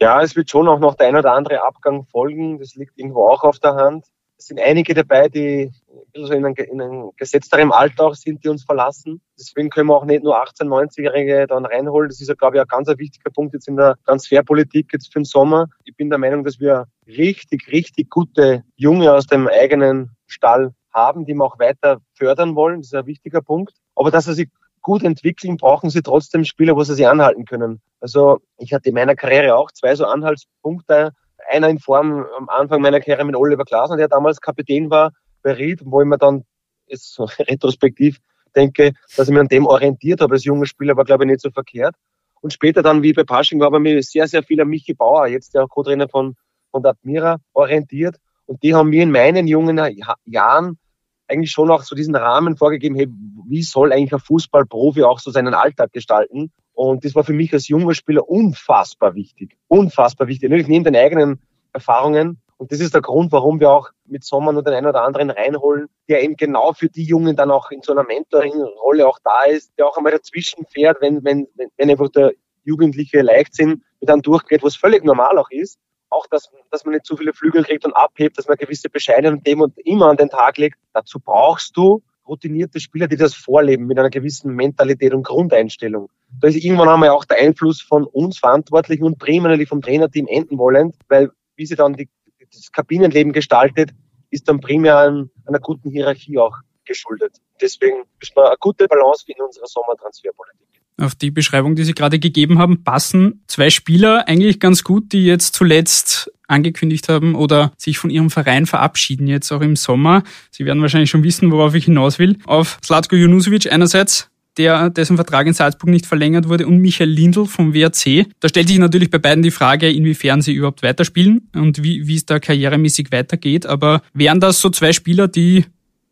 Ja, 0.00 0.22
es 0.22 0.36
wird 0.36 0.50
schon 0.50 0.68
auch 0.68 0.78
noch 0.78 0.96
der 0.96 1.08
ein 1.08 1.16
oder 1.16 1.32
andere 1.32 1.64
Abgang 1.64 2.04
folgen. 2.04 2.58
Das 2.58 2.74
liegt 2.74 2.98
irgendwo 2.98 3.26
auch 3.26 3.42
auf 3.42 3.58
der 3.58 3.74
Hand. 3.74 4.04
Es 4.36 4.46
sind 4.46 4.60
einige 4.60 4.94
dabei, 4.94 5.28
die 5.28 5.70
also 6.14 6.32
in, 6.32 6.44
einem, 6.44 6.54
in 6.56 6.80
einem 6.80 7.10
gesetzterem 7.16 7.72
Alter 7.72 8.06
auch 8.06 8.14
sind, 8.14 8.44
die 8.44 8.48
uns 8.48 8.64
verlassen. 8.64 9.20
Deswegen 9.38 9.70
können 9.70 9.88
wir 9.88 9.96
auch 9.96 10.04
nicht 10.04 10.24
nur 10.24 10.40
18-, 10.40 10.64
90-Jährige 10.64 11.46
dann 11.46 11.64
reinholen. 11.66 12.08
Das 12.08 12.20
ist 12.20 12.28
ja, 12.28 12.34
glaube 12.34 12.56
ich, 12.56 12.62
ein 12.62 12.68
ganz 12.68 12.88
wichtiger 12.88 13.30
Punkt 13.30 13.54
jetzt 13.54 13.68
in 13.68 13.76
der 13.76 13.96
Transferpolitik 14.04 14.92
jetzt 14.92 15.12
für 15.12 15.20
den 15.20 15.24
Sommer. 15.24 15.68
Ich 15.84 15.96
bin 15.96 16.10
der 16.10 16.18
Meinung, 16.18 16.44
dass 16.44 16.60
wir 16.60 16.86
richtig, 17.06 17.70
richtig 17.70 18.10
gute 18.10 18.64
Junge 18.76 19.12
aus 19.12 19.26
dem 19.26 19.48
eigenen 19.48 20.10
Stall 20.26 20.74
haben, 20.92 21.24
die 21.24 21.34
wir 21.34 21.44
auch 21.44 21.58
weiter 21.58 21.98
fördern 22.14 22.54
wollen. 22.54 22.80
Das 22.80 22.88
ist 22.88 22.94
ein 22.94 23.06
wichtiger 23.06 23.42
Punkt. 23.42 23.74
Aber 23.94 24.10
dass 24.10 24.24
sie 24.26 24.34
sich 24.34 24.48
gut 24.84 25.02
entwickeln, 25.02 25.56
brauchen 25.56 25.90
sie 25.90 26.02
trotzdem 26.02 26.44
Spieler, 26.44 26.76
wo 26.76 26.84
sie 26.84 26.94
sich 26.94 27.08
anhalten 27.08 27.44
können. 27.44 27.80
Also 28.00 28.38
ich 28.58 28.72
hatte 28.72 28.90
in 28.90 28.94
meiner 28.94 29.16
Karriere 29.16 29.56
auch 29.56 29.72
zwei 29.72 29.94
so 29.96 30.04
Anhaltspunkte. 30.04 31.12
Einer 31.50 31.68
in 31.68 31.78
Form 31.78 32.26
am 32.36 32.48
Anfang 32.48 32.80
meiner 32.80 33.00
Karriere 33.00 33.24
mit 33.24 33.36
Oliver 33.36 33.64
Glasner, 33.64 33.96
der 33.96 34.08
damals 34.08 34.40
Kapitän 34.40 34.90
war 34.90 35.12
bei 35.42 35.52
Ried, 35.52 35.82
wo 35.84 36.00
ich 36.00 36.06
mir 36.06 36.18
dann 36.18 36.44
ist 36.86 37.14
so 37.14 37.24
retrospektiv 37.38 38.18
denke, 38.54 38.92
dass 39.16 39.28
ich 39.28 39.32
mich 39.32 39.40
an 39.40 39.48
dem 39.48 39.66
orientiert 39.66 40.20
habe 40.20 40.34
als 40.34 40.44
junger 40.44 40.66
Spieler, 40.66 40.96
war 40.96 41.04
glaube 41.04 41.24
ich 41.24 41.30
nicht 41.30 41.40
so 41.40 41.50
verkehrt. 41.50 41.94
Und 42.40 42.52
später 42.52 42.82
dann, 42.82 43.02
wie 43.02 43.12
bei 43.12 43.24
Pasching, 43.24 43.60
war 43.60 43.70
bei 43.70 43.78
mir 43.78 44.02
sehr, 44.02 44.28
sehr 44.28 44.42
viel 44.42 44.60
an 44.60 44.68
Michi 44.68 44.94
Bauer, 44.94 45.26
jetzt 45.26 45.54
der 45.54 45.66
Co-Trainer 45.66 46.08
von, 46.08 46.36
von 46.70 46.82
der 46.82 46.92
Admira, 46.92 47.38
orientiert. 47.54 48.16
Und 48.46 48.62
die 48.62 48.74
haben 48.74 48.90
mir 48.90 49.02
in 49.02 49.10
meinen 49.10 49.46
jungen 49.46 49.80
Jahren 50.26 50.78
eigentlich 51.26 51.50
schon 51.50 51.70
auch 51.70 51.82
so 51.82 51.96
diesen 51.96 52.14
Rahmen 52.14 52.56
vorgegeben, 52.56 52.96
hey, 52.96 53.08
wie 53.48 53.62
soll 53.62 53.92
eigentlich 53.92 54.12
ein 54.12 54.20
Fußballprofi 54.20 55.02
auch 55.04 55.20
so 55.20 55.30
seinen 55.30 55.54
Alltag 55.54 55.92
gestalten? 55.92 56.52
Und 56.74 57.04
das 57.04 57.14
war 57.14 57.24
für 57.24 57.32
mich 57.32 57.52
als 57.52 57.68
junger 57.68 57.94
Spieler 57.94 58.28
unfassbar 58.28 59.14
wichtig. 59.14 59.56
Unfassbar 59.68 60.26
wichtig. 60.28 60.50
Natürlich 60.50 60.68
neben 60.68 60.84
den 60.84 60.96
eigenen 60.96 61.40
Erfahrungen. 61.72 62.40
Und 62.56 62.72
das 62.72 62.80
ist 62.80 62.94
der 62.94 63.00
Grund, 63.00 63.32
warum 63.32 63.60
wir 63.60 63.70
auch 63.70 63.90
mit 64.06 64.24
Sommer 64.24 64.52
nur 64.52 64.62
den 64.62 64.74
einen 64.74 64.86
oder 64.86 65.02
anderen 65.02 65.30
reinholen, 65.30 65.88
der 66.08 66.22
eben 66.22 66.36
genau 66.36 66.72
für 66.72 66.88
die 66.88 67.04
Jungen 67.04 67.36
dann 67.36 67.50
auch 67.50 67.70
in 67.70 67.82
so 67.82 67.92
einer 67.92 68.04
Mentoring-Rolle 68.04 69.06
auch 69.06 69.18
da 69.24 69.44
ist, 69.50 69.72
der 69.78 69.86
auch 69.86 69.96
einmal 69.96 70.12
dazwischen 70.12 70.66
fährt, 70.66 71.00
wenn, 71.00 71.24
wenn, 71.24 71.46
wenn 71.54 71.90
einfach 71.90 72.08
der 72.10 72.32
jugendliche 72.64 73.22
Leichtsinn 73.22 73.82
mit 74.00 74.10
einem 74.10 74.22
durchgeht, 74.22 74.62
was 74.62 74.76
völlig 74.76 75.04
normal 75.04 75.38
auch 75.38 75.50
ist 75.50 75.78
auch, 76.14 76.26
dass, 76.28 76.50
dass 76.70 76.84
man 76.84 76.94
nicht 76.94 77.06
zu 77.06 77.16
viele 77.16 77.32
Flügel 77.32 77.64
kriegt 77.64 77.84
und 77.84 77.92
abhebt, 77.92 78.38
dass 78.38 78.48
man 78.48 78.56
gewisse 78.56 78.88
Bescheidenheit 78.88 79.32
und 79.32 79.46
Demut 79.46 79.72
immer 79.84 80.06
an 80.06 80.16
den 80.16 80.30
Tag 80.30 80.56
legt. 80.58 80.78
Dazu 80.92 81.18
brauchst 81.18 81.76
du 81.76 82.02
routinierte 82.26 82.80
Spieler, 82.80 83.08
die 83.08 83.16
das 83.16 83.34
vorleben 83.34 83.86
mit 83.86 83.98
einer 83.98 84.10
gewissen 84.10 84.54
Mentalität 84.54 85.12
und 85.12 85.24
Grundeinstellung. 85.24 86.08
Da 86.40 86.48
ist 86.48 86.56
irgendwann 86.56 86.88
einmal 86.88 87.10
auch 87.10 87.24
der 87.24 87.38
Einfluss 87.38 87.80
von 87.80 88.04
uns 88.04 88.38
Verantwortlichen 88.38 89.04
und 89.04 89.18
primär 89.18 89.66
vom 89.66 89.82
Trainerteam 89.82 90.26
enden 90.28 90.58
wollend, 90.58 90.96
weil 91.08 91.30
wie 91.56 91.66
sie 91.66 91.76
dann 91.76 91.94
die, 91.94 92.08
das 92.52 92.72
Kabinenleben 92.72 93.32
gestaltet, 93.32 93.90
ist 94.30 94.48
dann 94.48 94.60
primär 94.60 94.98
an 94.98 95.30
einer 95.46 95.60
guten 95.60 95.90
Hierarchie 95.90 96.38
auch 96.38 96.56
geschuldet. 96.84 97.36
Deswegen 97.60 97.98
müssen 98.18 98.36
wir 98.36 98.46
eine 98.46 98.56
gute 98.58 98.88
Balance 98.88 99.24
in 99.26 99.42
unserer 99.42 99.66
Sommertransferpolitik 99.66 100.64
auf 100.96 101.14
die 101.14 101.30
Beschreibung, 101.30 101.74
die 101.74 101.84
Sie 101.84 101.94
gerade 101.94 102.18
gegeben 102.18 102.58
haben, 102.58 102.84
passen 102.84 103.42
zwei 103.48 103.70
Spieler 103.70 104.28
eigentlich 104.28 104.60
ganz 104.60 104.84
gut, 104.84 105.12
die 105.12 105.24
jetzt 105.24 105.54
zuletzt 105.54 106.30
angekündigt 106.46 107.08
haben 107.08 107.34
oder 107.34 107.72
sich 107.76 107.98
von 107.98 108.10
ihrem 108.10 108.30
Verein 108.30 108.66
verabschieden, 108.66 109.26
jetzt 109.26 109.50
auch 109.52 109.60
im 109.60 109.76
Sommer. 109.76 110.22
Sie 110.50 110.64
werden 110.64 110.82
wahrscheinlich 110.82 111.10
schon 111.10 111.24
wissen, 111.24 111.50
worauf 111.50 111.74
ich 111.74 111.86
hinaus 111.86 112.18
will. 112.18 112.38
Auf 112.44 112.78
Slatko 112.84 113.16
Junusovic 113.16 113.70
einerseits, 113.72 114.30
der, 114.56 114.90
dessen 114.90 115.16
Vertrag 115.16 115.46
in 115.46 115.54
Salzburg 115.54 115.90
nicht 115.90 116.06
verlängert 116.06 116.48
wurde, 116.48 116.66
und 116.66 116.78
Michael 116.78 117.10
Lindl 117.10 117.46
vom 117.46 117.74
WRC. 117.74 118.26
Da 118.40 118.48
stellt 118.48 118.68
sich 118.68 118.78
natürlich 118.78 119.10
bei 119.10 119.18
beiden 119.18 119.42
die 119.42 119.50
Frage, 119.50 119.90
inwiefern 119.90 120.42
sie 120.42 120.52
überhaupt 120.52 120.82
weiterspielen 120.82 121.48
und 121.54 121.82
wie, 121.82 122.06
wie 122.06 122.16
es 122.16 122.26
da 122.26 122.38
karrieremäßig 122.38 123.10
weitergeht. 123.10 123.66
Aber 123.66 124.02
wären 124.12 124.40
das 124.40 124.60
so 124.60 124.70
zwei 124.70 124.92
Spieler, 124.92 125.28
die 125.28 125.64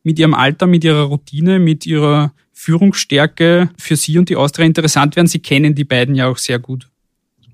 mit 0.03 0.19
ihrem 0.19 0.35
Alter, 0.35 0.67
mit 0.67 0.83
ihrer 0.83 1.05
Routine, 1.05 1.59
mit 1.59 1.87
ihrer 1.87 2.33
Führungsstärke 2.53 3.71
für 3.79 3.97
Sie 3.97 4.19
und 4.19 4.29
die 4.29 4.37
Austria 4.37 4.67
interessant 4.67 5.15
werden? 5.15 5.29
Sie 5.29 5.41
kennen 5.41 5.75
die 5.75 5.85
beiden 5.85 6.15
ja 6.15 6.29
auch 6.29 6.39
sehr 6.39 6.59
gut. 6.59 6.89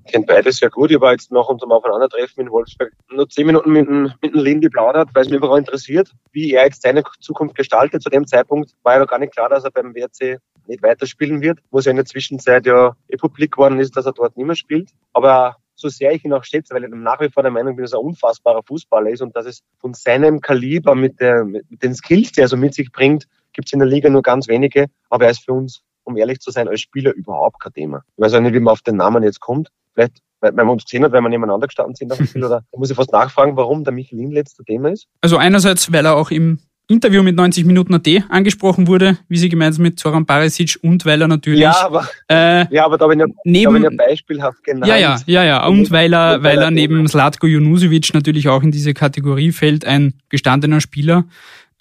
Kenne 0.08 0.24
beide 0.26 0.52
sehr 0.52 0.70
gut. 0.70 0.90
Ich 0.90 1.00
war 1.00 1.12
jetzt 1.12 1.30
nach 1.30 1.46
unserem 1.46 1.72
Aufeinandertreffen 1.72 2.44
in 2.44 2.50
Wolfsburg 2.50 2.92
nur 3.10 3.28
zehn 3.28 3.46
Minuten 3.46 3.70
mit 3.70 3.88
mit 3.88 4.34
dem 4.34 4.40
Lin 4.40 4.60
geplaudert, 4.60 5.10
weil 5.14 5.22
es 5.22 5.30
mich 5.30 5.42
einfach 5.42 5.56
interessiert, 5.56 6.12
wie 6.32 6.52
er 6.52 6.64
jetzt 6.64 6.82
seine 6.82 7.02
Zukunft 7.20 7.54
gestaltet. 7.54 8.02
Zu 8.02 8.10
dem 8.10 8.26
Zeitpunkt 8.26 8.72
war 8.82 8.94
ja 8.94 9.00
noch 9.00 9.08
gar 9.08 9.18
nicht 9.18 9.32
klar, 9.32 9.48
dass 9.48 9.64
er 9.64 9.70
beim 9.70 9.94
WRC 9.94 10.38
nicht 10.66 10.82
weiterspielen 10.82 11.40
wird, 11.40 11.60
wo 11.70 11.78
es 11.78 11.84
ja 11.84 11.90
in 11.90 11.96
der 11.96 12.04
Zwischenzeit 12.04 12.66
ja 12.66 12.94
eh 13.08 13.16
publik 13.16 13.52
geworden 13.52 13.78
ist, 13.80 13.96
dass 13.96 14.06
er 14.06 14.12
dort 14.12 14.36
nicht 14.36 14.46
mehr 14.46 14.56
spielt. 14.56 14.90
Aber 15.12 15.56
so 15.74 15.88
sehr 15.88 16.12
ich 16.12 16.24
ihn 16.24 16.32
auch 16.32 16.44
schätze, 16.44 16.74
weil 16.74 16.84
ich 16.84 16.90
nach 16.90 17.20
wie 17.20 17.30
vor 17.30 17.42
der 17.42 17.52
Meinung 17.52 17.76
bin, 17.76 17.84
dass 17.84 17.92
er 17.92 18.00
ein 18.00 18.06
unfassbarer 18.06 18.62
Fußballer 18.64 19.10
ist 19.10 19.22
und 19.22 19.34
dass 19.36 19.46
es 19.46 19.62
von 19.78 19.94
seinem 19.94 20.40
Kaliber 20.40 20.94
mit, 20.94 21.20
der, 21.20 21.44
mit 21.44 21.64
den 21.70 21.94
Skills, 21.94 22.32
die 22.32 22.40
er 22.40 22.48
so 22.48 22.56
mit 22.56 22.74
sich 22.74 22.90
bringt, 22.90 23.26
gibt 23.52 23.68
es 23.68 23.72
in 23.72 23.78
der 23.78 23.88
Liga 23.88 24.10
nur 24.10 24.22
ganz 24.22 24.48
wenige. 24.48 24.86
Aber 25.08 25.26
er 25.26 25.30
ist 25.30 25.44
für 25.44 25.52
uns, 25.52 25.82
um 26.04 26.16
ehrlich 26.16 26.40
zu 26.40 26.50
sein, 26.50 26.68
als 26.68 26.80
Spieler 26.80 27.12
überhaupt 27.12 27.60
kein 27.60 27.72
Thema. 27.72 28.02
Ich 28.16 28.22
weiß 28.22 28.34
auch 28.34 28.40
nicht, 28.40 28.54
wie 28.54 28.60
man 28.60 28.72
auf 28.72 28.82
den 28.82 28.96
Namen 28.96 29.22
jetzt 29.22 29.40
kommt. 29.40 29.68
Vielleicht 29.98 30.22
weil 30.40 30.52
man 30.52 30.68
uns 30.68 30.84
gesehen 30.84 31.04
hat, 31.04 31.12
weil 31.12 31.20
wir 31.20 31.28
nebeneinander 31.28 31.66
gestanden 31.66 31.94
sind 31.94 32.14
Spiel, 32.14 32.44
oder 32.44 32.62
da 32.70 32.78
muss 32.78 32.90
ich 32.90 32.96
fast 32.96 33.12
nachfragen, 33.12 33.56
warum 33.56 33.84
der 33.84 33.92
Michelin 33.92 34.30
letzter 34.30 34.64
Thema 34.64 34.90
ist. 34.90 35.06
Also 35.20 35.36
einerseits, 35.36 35.92
weil 35.92 36.06
er 36.06 36.14
auch 36.14 36.30
im 36.30 36.60
Interview 36.90 37.22
mit 37.22 37.36
90 37.36 37.66
Minuten 37.66 37.92
AT 37.92 38.08
angesprochen 38.30 38.86
wurde, 38.86 39.18
wie 39.28 39.36
sie 39.36 39.50
gemeinsam 39.50 39.82
mit 39.82 39.98
Zoran 39.98 40.24
Barisic 40.24 40.78
und 40.82 41.04
weil 41.04 41.20
er 41.20 41.28
natürlich 41.28 41.60
ja, 41.60 41.76
aber, 41.84 42.08
äh, 42.30 42.72
ja, 42.74 42.86
aber 42.86 42.96
da 42.96 43.06
bin 43.08 43.20
ich, 43.20 43.26
neben, 43.44 43.74
da 43.74 43.88
bin 43.90 43.90
ich 43.90 43.96
beispielhaft 43.98 44.64
genannt. 44.64 44.86
Ja, 44.86 44.96
ja, 44.96 45.18
ja, 45.26 45.44
ja. 45.44 45.66
Und 45.66 45.90
weil 45.90 46.14
er, 46.14 46.42
weil 46.42 46.58
er 46.58 46.70
neben 46.70 47.06
Slatko 47.06 47.46
Junusovic 47.46 48.14
natürlich 48.14 48.48
auch 48.48 48.62
in 48.62 48.70
diese 48.70 48.94
Kategorie 48.94 49.52
fällt, 49.52 49.84
ein 49.84 50.14
gestandener 50.30 50.80
Spieler, 50.80 51.24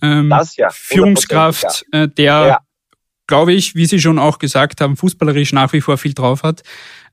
ähm, 0.01 0.29
das 0.29 0.57
ja, 0.57 0.69
Führungskraft, 0.71 1.85
ja. 1.93 2.03
Äh, 2.03 2.07
der, 2.09 2.25
ja. 2.25 2.59
glaube 3.27 3.53
ich, 3.53 3.75
wie 3.75 3.85
Sie 3.85 4.01
schon 4.01 4.19
auch 4.19 4.39
gesagt 4.39 4.81
haben, 4.81 4.97
fußballerisch 4.97 5.53
nach 5.53 5.71
wie 5.71 5.81
vor 5.81 5.97
viel 5.97 6.13
drauf 6.13 6.43
hat. 6.43 6.63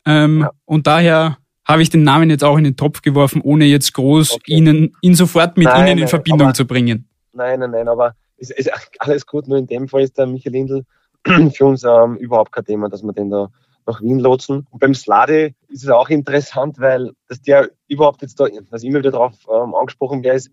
Ähm, 0.06 0.42
ja. 0.42 0.50
Und 0.64 0.86
daher 0.86 1.38
habe 1.64 1.82
ich 1.82 1.90
den 1.90 2.02
Namen 2.02 2.30
jetzt 2.30 2.44
auch 2.44 2.58
in 2.58 2.64
den 2.64 2.76
Topf 2.76 3.02
geworfen, 3.02 3.40
ohne 3.42 3.64
jetzt 3.64 3.94
groß 3.94 4.34
okay. 4.34 4.52
Ihnen, 4.52 4.96
ihn 5.00 5.14
sofort 5.14 5.56
mit 5.56 5.66
nein, 5.66 5.86
Ihnen 5.86 5.98
in 6.00 6.08
Verbindung 6.08 6.54
zu 6.54 6.66
bringen. 6.66 7.08
Nein, 7.32 7.60
nein, 7.60 7.70
nein, 7.70 7.88
aber 7.88 8.14
es 8.36 8.50
ist 8.50 8.70
alles 8.98 9.26
gut. 9.26 9.48
Nur 9.48 9.58
in 9.58 9.66
dem 9.66 9.88
Fall 9.88 10.02
ist 10.02 10.18
der 10.18 10.26
Michael 10.26 10.52
Lindl 10.52 10.84
für 11.52 11.64
uns 11.64 11.84
ähm, 11.84 12.16
überhaupt 12.16 12.52
kein 12.52 12.64
Thema, 12.64 12.88
dass 12.88 13.02
wir 13.02 13.12
den 13.12 13.30
da 13.30 13.48
nach 13.86 14.00
Wien 14.02 14.18
lotsen. 14.18 14.66
Und 14.70 14.80
beim 14.80 14.94
Slade 14.94 15.54
ist 15.68 15.84
es 15.84 15.90
auch 15.90 16.08
interessant, 16.08 16.78
weil 16.78 17.12
dass 17.28 17.40
der 17.42 17.70
überhaupt 17.88 18.22
jetzt 18.22 18.40
da, 18.40 18.46
dass 18.70 18.82
immer 18.82 19.00
wieder 19.00 19.10
darauf 19.10 19.34
ähm, 19.48 19.74
angesprochen 19.74 20.22
wäre, 20.22 20.36
ist, 20.36 20.50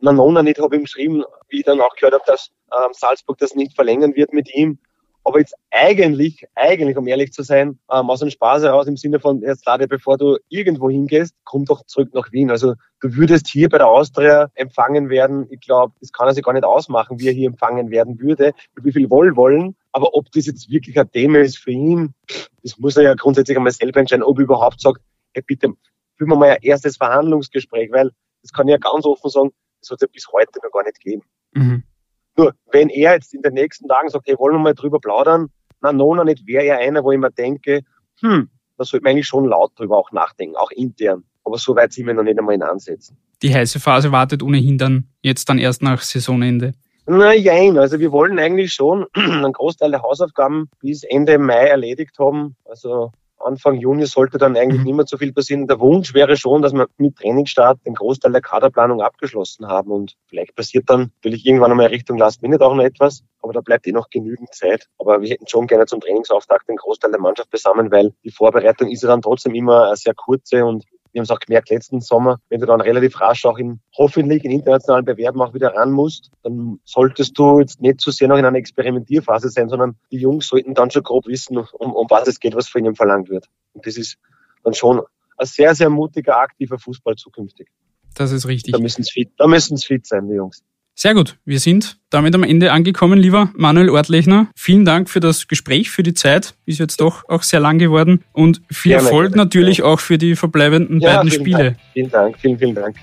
Nanona 0.00 0.42
nicht 0.42 0.60
habe 0.60 0.76
ihm 0.76 0.82
geschrieben, 0.82 1.24
wie 1.48 1.58
ich 1.58 1.64
dann 1.64 1.80
auch 1.80 1.94
gehört 1.96 2.14
habe, 2.14 2.24
dass 2.26 2.50
ähm, 2.72 2.92
Salzburg 2.92 3.38
das 3.38 3.54
nicht 3.54 3.74
verlängern 3.74 4.14
wird 4.14 4.32
mit 4.32 4.54
ihm. 4.54 4.78
Aber 5.24 5.40
jetzt 5.40 5.54
eigentlich, 5.70 6.46
eigentlich, 6.54 6.96
um 6.96 7.06
ehrlich 7.06 7.32
zu 7.32 7.42
sein, 7.42 7.78
ähm, 7.92 8.08
aus 8.08 8.20
dem 8.20 8.30
Spaß 8.30 8.62
heraus 8.62 8.86
im 8.86 8.96
Sinne 8.96 9.20
von, 9.20 9.42
jetzt 9.42 9.66
lade, 9.66 9.86
bevor 9.86 10.16
du 10.16 10.38
irgendwo 10.48 10.88
hingehst, 10.88 11.34
komm 11.44 11.64
doch 11.66 11.84
zurück 11.84 12.14
nach 12.14 12.32
Wien. 12.32 12.50
Also 12.50 12.74
du 13.00 13.14
würdest 13.14 13.46
hier 13.48 13.68
bei 13.68 13.78
der 13.78 13.88
Austria 13.88 14.50
empfangen 14.54 15.10
werden. 15.10 15.46
Ich 15.50 15.60
glaube, 15.60 15.94
das 16.00 16.12
kann 16.12 16.28
er 16.28 16.34
sich 16.34 16.42
gar 16.42 16.54
nicht 16.54 16.64
ausmachen, 16.64 17.20
wie 17.20 17.28
er 17.28 17.34
hier 17.34 17.48
empfangen 17.48 17.90
werden 17.90 18.18
würde, 18.20 18.52
mit 18.74 18.84
wie 18.84 18.92
viel 18.92 19.10
Wohlwollen. 19.10 19.76
Aber 19.92 20.14
ob 20.14 20.30
das 20.32 20.46
jetzt 20.46 20.70
wirklich 20.70 20.98
ein 20.98 21.10
Thema 21.10 21.40
ist 21.40 21.58
für 21.58 21.72
ihn, 21.72 22.14
das 22.62 22.78
muss 22.78 22.96
er 22.96 23.02
ja 23.02 23.14
grundsätzlich 23.14 23.56
einmal 23.56 23.72
selber 23.72 24.00
entscheiden, 24.00 24.22
ob 24.22 24.38
er 24.38 24.44
überhaupt 24.44 24.80
sagt, 24.80 25.02
hey, 25.34 25.42
bitte, 25.46 25.72
führen 26.16 26.30
wir 26.30 26.36
mal 26.36 26.50
ein 26.50 26.62
erstes 26.62 26.96
Verhandlungsgespräch, 26.96 27.90
weil 27.92 28.10
das 28.42 28.52
kann 28.52 28.68
ich 28.68 28.72
ja 28.72 28.78
ganz 28.78 29.04
offen 29.04 29.30
sagen, 29.30 29.50
das 29.80 29.90
hat 29.90 29.96
es 29.96 30.02
ja 30.02 30.08
bis 30.12 30.26
heute 30.32 30.58
noch 30.62 30.72
gar 30.72 30.84
nicht 30.84 31.00
gegeben. 31.00 31.22
Mhm. 31.52 31.82
Nur, 32.38 32.54
wenn 32.70 32.88
er 32.88 33.14
jetzt 33.14 33.34
in 33.34 33.42
den 33.42 33.54
nächsten 33.54 33.88
Tagen 33.88 34.08
sagt, 34.08 34.28
hey, 34.28 34.38
wollen 34.38 34.54
wir 34.54 34.60
mal 34.60 34.74
drüber 34.74 35.00
plaudern, 35.00 35.48
na, 35.80 35.92
noch 35.92 36.24
nicht 36.24 36.46
wäre 36.46 36.64
er 36.64 36.78
einer, 36.78 37.02
wo 37.02 37.10
ich 37.10 37.18
mir 37.18 37.32
denke, 37.32 37.82
hm, 38.20 38.48
da 38.76 38.84
sollte 38.84 39.02
man 39.02 39.12
eigentlich 39.12 39.26
schon 39.26 39.44
laut 39.44 39.72
drüber 39.76 39.98
auch 39.98 40.12
nachdenken, 40.12 40.56
auch 40.56 40.70
intern. 40.70 41.24
Aber 41.44 41.58
so 41.58 41.74
weit 41.74 41.92
sind 41.92 42.06
wir 42.06 42.14
noch 42.14 42.22
nicht 42.22 42.38
einmal 42.38 42.54
in 42.54 42.62
Ansätzen. 42.62 43.16
Die 43.42 43.52
heiße 43.52 43.80
Phase 43.80 44.12
wartet 44.12 44.42
ohnehin 44.42 44.78
dann 44.78 45.08
jetzt 45.20 45.48
dann 45.48 45.58
erst 45.58 45.82
nach 45.82 46.02
Saisonende. 46.02 46.74
Na 47.06 47.32
jein, 47.32 47.78
also 47.78 47.98
wir 47.98 48.12
wollen 48.12 48.38
eigentlich 48.38 48.72
schon 48.72 49.06
einen 49.14 49.52
Großteil 49.52 49.90
der 49.90 50.02
Hausaufgaben 50.02 50.68
bis 50.80 51.02
Ende 51.02 51.38
Mai 51.38 51.66
erledigt 51.66 52.18
haben. 52.20 52.54
Also 52.64 53.10
Anfang 53.40 53.74
Juni 53.74 54.06
sollte 54.06 54.38
dann 54.38 54.56
eigentlich 54.56 54.80
mhm. 54.80 54.86
nicht 54.86 54.96
mehr 54.96 55.06
so 55.06 55.16
viel 55.16 55.32
passieren. 55.32 55.66
Der 55.66 55.80
Wunsch 55.80 56.14
wäre 56.14 56.36
schon, 56.36 56.62
dass 56.62 56.72
wir 56.72 56.88
mit 56.96 57.16
Trainingsstart 57.16 57.78
den 57.86 57.94
Großteil 57.94 58.32
der 58.32 58.40
Kaderplanung 58.40 59.00
abgeschlossen 59.00 59.66
haben 59.66 59.90
und 59.90 60.16
vielleicht 60.26 60.54
passiert 60.54 60.90
dann 60.90 61.12
natürlich 61.16 61.46
irgendwann 61.46 61.70
einmal 61.70 61.86
Richtung 61.86 62.18
Last 62.18 62.42
Minute 62.42 62.64
auch 62.64 62.74
noch 62.74 62.84
etwas, 62.84 63.22
aber 63.40 63.52
da 63.52 63.60
bleibt 63.60 63.86
eh 63.86 63.92
noch 63.92 64.10
genügend 64.10 64.52
Zeit. 64.54 64.86
Aber 64.98 65.20
wir 65.20 65.30
hätten 65.30 65.46
schon 65.46 65.66
gerne 65.66 65.86
zum 65.86 66.00
Trainingsauftakt 66.00 66.68
den 66.68 66.76
Großteil 66.76 67.10
der 67.10 67.20
Mannschaft 67.20 67.50
beisammen, 67.50 67.90
weil 67.90 68.12
die 68.24 68.30
Vorbereitung 68.30 68.88
ist 68.90 69.02
ja 69.02 69.08
dann 69.08 69.22
trotzdem 69.22 69.54
immer 69.54 69.86
eine 69.86 69.96
sehr 69.96 70.14
kurze 70.14 70.64
und 70.64 70.84
wir 71.12 71.20
haben 71.20 71.24
es 71.24 71.30
auch 71.30 71.40
gemerkt 71.40 71.70
letzten 71.70 72.00
Sommer, 72.00 72.40
wenn 72.48 72.60
du 72.60 72.66
dann 72.66 72.80
relativ 72.80 73.20
rasch 73.20 73.44
auch 73.44 73.58
in 73.58 73.80
hoffentlich 73.96 74.44
in 74.44 74.50
internationalen 74.50 75.04
Bewerben 75.04 75.40
auch 75.40 75.54
wieder 75.54 75.74
ran 75.74 75.90
musst, 75.90 76.30
dann 76.42 76.80
solltest 76.84 77.38
du 77.38 77.60
jetzt 77.60 77.80
nicht 77.80 78.00
zu 78.00 78.10
sehr 78.10 78.28
noch 78.28 78.36
in 78.36 78.44
einer 78.44 78.58
Experimentierphase 78.58 79.48
sein, 79.48 79.68
sondern 79.68 79.96
die 80.10 80.18
Jungs 80.18 80.48
sollten 80.48 80.74
dann 80.74 80.90
schon 80.90 81.02
grob 81.02 81.26
wissen, 81.26 81.56
um, 81.56 81.92
um 81.92 82.06
was 82.10 82.28
es 82.28 82.40
geht, 82.40 82.54
was 82.54 82.68
von 82.68 82.84
ihnen 82.84 82.94
verlangt 82.94 83.28
wird. 83.28 83.46
Und 83.72 83.86
das 83.86 83.96
ist 83.96 84.18
dann 84.64 84.74
schon 84.74 85.00
ein 85.36 85.46
sehr, 85.46 85.74
sehr 85.74 85.90
mutiger, 85.90 86.38
aktiver 86.38 86.78
Fußball 86.78 87.16
zukünftig. 87.16 87.68
Das 88.14 88.32
ist 88.32 88.46
richtig. 88.46 88.72
Da 88.72 88.78
müssen 88.78 89.02
es 89.02 89.10
fit, 89.10 89.30
da 89.36 89.46
müssen 89.46 89.74
es 89.74 89.84
fit 89.84 90.06
sein, 90.06 90.28
die 90.28 90.34
Jungs. 90.34 90.62
Sehr 91.00 91.14
gut, 91.14 91.36
wir 91.44 91.60
sind 91.60 91.96
damit 92.10 92.34
am 92.34 92.42
Ende 92.42 92.72
angekommen, 92.72 93.20
lieber 93.20 93.52
Manuel 93.54 93.88
Ortlechner. 93.88 94.48
Vielen 94.56 94.84
Dank 94.84 95.08
für 95.08 95.20
das 95.20 95.46
Gespräch, 95.46 95.90
für 95.90 96.02
die 96.02 96.12
Zeit. 96.12 96.54
Ist 96.66 96.80
jetzt 96.80 97.00
doch 97.00 97.22
auch 97.28 97.44
sehr 97.44 97.60
lang 97.60 97.78
geworden. 97.78 98.24
Und 98.32 98.62
viel 98.68 98.90
Gerne. 98.90 99.04
Erfolg 99.04 99.36
natürlich 99.36 99.84
auch 99.84 100.00
für 100.00 100.18
die 100.18 100.34
verbleibenden 100.34 101.00
ja, 101.00 101.18
beiden 101.18 101.30
vielen 101.30 101.40
Spiele. 101.40 101.64
Dank. 101.64 101.76
Vielen 101.92 102.10
Dank, 102.10 102.38
vielen, 102.40 102.58
vielen 102.58 102.74
Dank. 102.74 102.96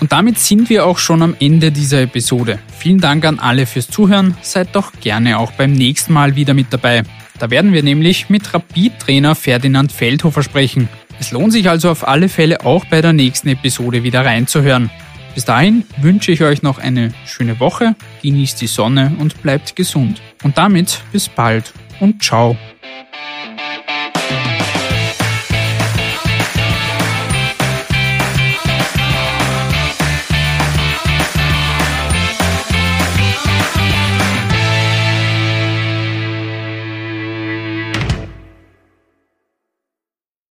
Und 0.00 0.10
damit 0.10 0.38
sind 0.38 0.70
wir 0.70 0.86
auch 0.86 0.96
schon 0.96 1.20
am 1.20 1.36
Ende 1.38 1.70
dieser 1.70 2.00
Episode. 2.00 2.58
Vielen 2.74 2.98
Dank 2.98 3.26
an 3.26 3.40
alle 3.40 3.66
fürs 3.66 3.90
Zuhören. 3.90 4.38
Seid 4.40 4.74
doch 4.74 4.92
gerne 5.02 5.38
auch 5.38 5.52
beim 5.52 5.72
nächsten 5.72 6.14
Mal 6.14 6.34
wieder 6.34 6.54
mit 6.54 6.68
dabei. 6.70 7.02
Da 7.38 7.50
werden 7.50 7.74
wir 7.74 7.82
nämlich 7.82 8.30
mit 8.30 8.54
Rapid-Trainer 8.54 9.34
Ferdinand 9.34 9.92
Feldhofer 9.92 10.42
sprechen. 10.42 10.88
Es 11.22 11.30
lohnt 11.30 11.52
sich 11.52 11.70
also 11.70 11.88
auf 11.88 12.08
alle 12.08 12.28
Fälle 12.28 12.66
auch 12.66 12.84
bei 12.86 13.00
der 13.00 13.12
nächsten 13.12 13.46
Episode 13.46 14.02
wieder 14.02 14.24
reinzuhören. 14.24 14.90
Bis 15.36 15.44
dahin 15.44 15.84
wünsche 15.98 16.32
ich 16.32 16.42
euch 16.42 16.62
noch 16.62 16.78
eine 16.80 17.14
schöne 17.26 17.60
Woche, 17.60 17.94
genießt 18.22 18.60
die 18.60 18.66
Sonne 18.66 19.14
und 19.20 19.40
bleibt 19.40 19.76
gesund. 19.76 20.20
Und 20.42 20.58
damit 20.58 21.00
bis 21.12 21.28
bald 21.28 21.72
und 22.00 22.20
ciao. 22.24 22.56